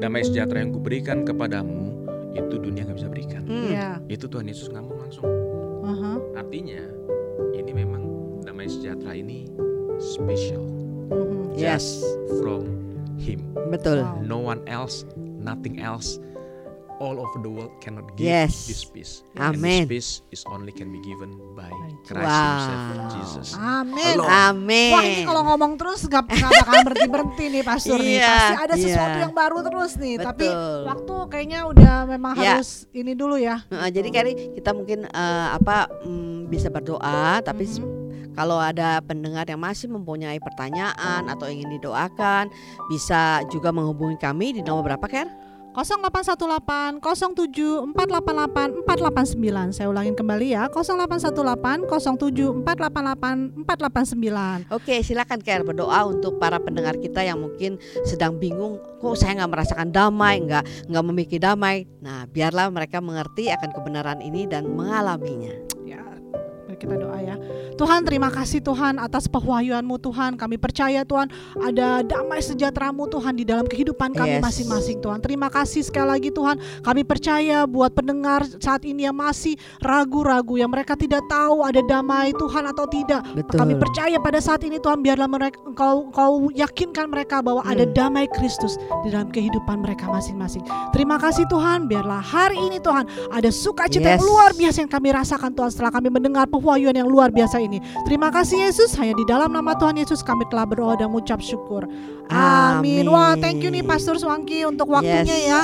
Damai 0.00 0.24
sejahtera 0.24 0.64
yang 0.64 0.72
kuberikan 0.72 1.28
kepadamu 1.28 1.92
itu 2.32 2.56
dunia 2.56 2.88
nggak 2.88 2.96
bisa 2.96 3.08
berikan. 3.10 3.42
Hmm. 3.44 3.68
Iya. 3.68 3.88
Itu 4.08 4.32
Tuhan 4.32 4.48
Yesus 4.48 4.72
ngomong 4.72 4.96
langsung. 4.96 5.26
aha, 5.84 6.16
Artinya 6.40 6.80
ini 7.52 7.72
memang 7.74 8.02
damai 8.40 8.64
sejahtera 8.64 9.12
ini 9.12 9.44
special 10.00 10.64
mhm. 11.10 11.58
yes 11.58 12.00
from 12.40 12.64
Him. 13.20 13.44
betul 13.68 14.00
Wow. 14.00 14.24
No 14.24 14.38
one 14.40 14.64
else, 14.64 15.04
nothing 15.18 15.82
else 15.84 16.16
all 17.00 17.16
over 17.16 17.38
the 17.38 17.48
world 17.48 17.72
cannot 17.78 18.04
give 18.12 18.28
Yes. 18.28 18.68
this 18.68 18.84
peace. 18.84 19.24
Amen. 19.34 19.56
And 19.82 19.88
this 19.88 20.20
peace 20.20 20.30
is 20.30 20.42
only 20.46 20.70
can 20.70 20.88
be 20.88 21.00
given 21.00 21.32
by 21.54 21.72
Christ 22.04 22.20
Wow. 22.22 22.44
Himself, 22.60 23.04
Jesus. 23.10 23.48
Amin. 23.54 24.14
Alone. 24.14 24.28
Amin. 24.28 24.92
Wah 24.92 25.02
ini 25.02 25.22
kalau 25.24 25.42
ngomong 25.46 25.72
terus 25.74 26.04
gak, 26.04 26.28
gak 26.28 26.52
bakal 26.54 26.76
berhenti 26.84 27.08
berhenti 27.08 27.44
nih 27.48 27.62
pastor 27.62 27.96
nih. 27.96 28.14
Iya, 28.14 28.28
Pasti 28.28 28.54
ada 28.60 28.74
sesuatu 28.76 29.16
iya. 29.16 29.22
yang 29.22 29.32
baru 29.32 29.58
terus 29.62 29.92
nih. 29.96 30.14
Tapi 30.18 30.46
Betul. 30.46 30.80
waktu 30.86 31.14
kayaknya 31.26 31.60
udah 31.66 31.94
memang 32.06 32.32
Ya. 32.36 32.54
harus 32.54 32.70
ini 32.90 33.12
dulu 33.12 33.34
ya. 33.34 33.64
Heeh, 33.66 33.88
jadi 33.90 34.08
kali 34.10 34.32
kita 34.54 34.70
mungkin 34.70 35.04
eh, 35.04 35.48
apa 35.50 35.88
mm, 36.04 36.46
bisa 36.46 36.68
berdoa, 36.68 37.40
tapi 37.40 37.64
s- 37.64 37.80
Mhm. 37.80 37.98
kalau 38.32 38.56
ada 38.56 39.00
pendengar 39.00 39.42
yang 39.44 39.58
masih 39.58 39.88
mempunyai 39.88 40.36
pertanyaan 40.38 41.26
atau 41.26 41.46
ingin 41.46 41.72
didoakan, 41.72 42.52
bisa 42.86 43.40
juga 43.46 43.70
menghubungi 43.70 44.16
kami 44.16 44.52
di 44.52 44.60
nomor 44.60 44.84
berapa, 44.86 45.06
Ker? 45.06 45.28
0818 45.74 46.98
07 46.98 47.94
488 47.94 48.82
489. 48.82 49.76
Saya 49.76 49.86
ulangin 49.86 50.18
kembali 50.18 50.58
ya. 50.58 50.66
0818 50.66 51.86
07 51.86 52.66
488 52.66 53.64
489. 53.64 54.74
Oke, 54.74 54.98
silakan 55.06 55.38
Ker 55.38 55.62
berdoa 55.62 56.10
untuk 56.10 56.42
para 56.42 56.58
pendengar 56.58 56.98
kita 56.98 57.22
yang 57.22 57.38
mungkin 57.38 57.78
sedang 58.02 58.36
bingung, 58.42 58.82
kok 58.98 59.14
saya 59.14 59.42
nggak 59.42 59.50
merasakan 59.50 59.88
damai, 59.94 60.42
nggak 60.42 60.90
nggak 60.90 61.04
memiliki 61.06 61.38
damai. 61.38 61.86
Nah, 62.02 62.26
biarlah 62.26 62.66
mereka 62.74 62.98
mengerti 62.98 63.48
akan 63.54 63.70
kebenaran 63.70 64.18
ini 64.18 64.50
dan 64.50 64.66
mengalaminya. 64.66 65.79
Kita 66.80 66.96
doa 66.96 67.20
ya. 67.20 67.36
Tuhan 67.76 68.00
terima 68.02 68.28
kasih 68.28 68.60
Tuhan 68.60 68.96
atas 68.96 69.28
pewahyuanmu 69.28 70.00
Tuhan. 70.00 70.36
Kami 70.36 70.56
percaya 70.56 71.04
Tuhan 71.04 71.28
ada 71.60 72.00
damai 72.00 72.40
sejahteramu 72.40 73.04
Tuhan 73.06 73.36
di 73.36 73.44
dalam 73.44 73.68
kehidupan 73.68 74.16
kami 74.16 74.40
Yes. 74.40 74.42
masing-masing 74.42 74.98
Tuhan. 74.98 75.20
Terima 75.20 75.52
kasih 75.52 75.84
sekali 75.84 76.08
lagi 76.08 76.30
Tuhan. 76.32 76.56
Kami 76.80 77.04
percaya 77.04 77.68
buat 77.68 77.92
pendengar 77.92 78.48
saat 78.56 78.80
ini 78.84 79.04
yang 79.04 79.12
masih 79.12 79.60
ragu-ragu 79.80 80.56
yang 80.56 80.72
mereka 80.72 80.96
tidak 80.96 81.20
tahu 81.28 81.60
ada 81.60 81.84
damai 81.84 82.32
Tuhan 82.32 82.64
atau 82.64 82.88
tidak. 82.88 83.20
Betul. 83.36 83.60
Kami 83.60 83.74
percaya 83.76 84.16
pada 84.16 84.40
saat 84.40 84.64
ini 84.64 84.80
Tuhan 84.80 85.04
biarlah 85.04 85.28
mereka 85.28 85.60
engkau, 85.60 86.08
engkau 86.08 86.32
yakinkan 86.56 87.12
mereka 87.12 87.44
bahwa 87.44 87.60
ada 87.62 87.84
Hmm. 87.84 87.92
damai 87.92 88.24
Kristus 88.32 88.80
di 89.04 89.12
dalam 89.12 89.28
kehidupan 89.28 89.84
mereka 89.84 90.08
masing-masing. 90.08 90.64
Terima 90.96 91.20
kasih 91.20 91.44
Tuhan 91.44 91.84
biarlah 91.84 92.24
hari 92.24 92.56
ini 92.56 92.80
Tuhan 92.80 93.04
ada 93.28 93.52
sukacita 93.52 94.16
yang 94.16 94.22
Yes. 94.22 94.28
luar 94.28 94.50
biasa 94.56 94.76
yang 94.80 94.90
kami 94.90 95.08
rasakan 95.12 95.52
Tuhan 95.52 95.68
setelah 95.68 95.92
kami 95.92 96.08
mendengar 96.08 96.48
pewahyuan 96.48 96.69
yang 96.78 97.08
luar 97.08 97.32
biasa 97.32 97.58
ini. 97.58 97.80
Terima 98.04 98.28
kasih 98.28 98.68
Yesus 98.68 98.94
hanya 98.94 99.16
di 99.16 99.24
dalam 99.26 99.50
nama 99.50 99.74
Tuhan 99.74 99.96
Yesus 99.96 100.20
kami 100.20 100.44
telah 100.52 100.68
berdoa 100.68 100.94
dan 100.94 101.10
mengucap 101.10 101.40
syukur. 101.40 101.88
Amin. 102.30 103.02
Amin. 103.02 103.10
Wah, 103.10 103.34
thank 103.34 103.64
you 103.64 103.72
nih 103.72 103.82
Pastor 103.82 104.14
Swangki 104.14 104.62
untuk 104.62 104.92
waktunya 104.92 105.26
Yes. 105.26 105.50
ya. 105.50 105.60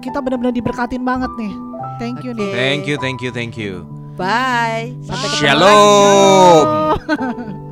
Kita 0.00 0.18
benar-benar 0.18 0.50
diberkatin 0.50 1.04
banget 1.04 1.30
nih. 1.36 1.52
Thank 1.98 2.26
you 2.26 2.32
Oke. 2.32 2.42
nih. 2.42 2.50
Thank 2.50 2.82
you, 2.88 2.96
thank 2.98 3.18
you, 3.22 3.30
thank 3.30 3.54
you. 3.54 3.86
Bye. 4.18 4.98
Sampai. 5.06 5.30
Shalom. 5.38 6.98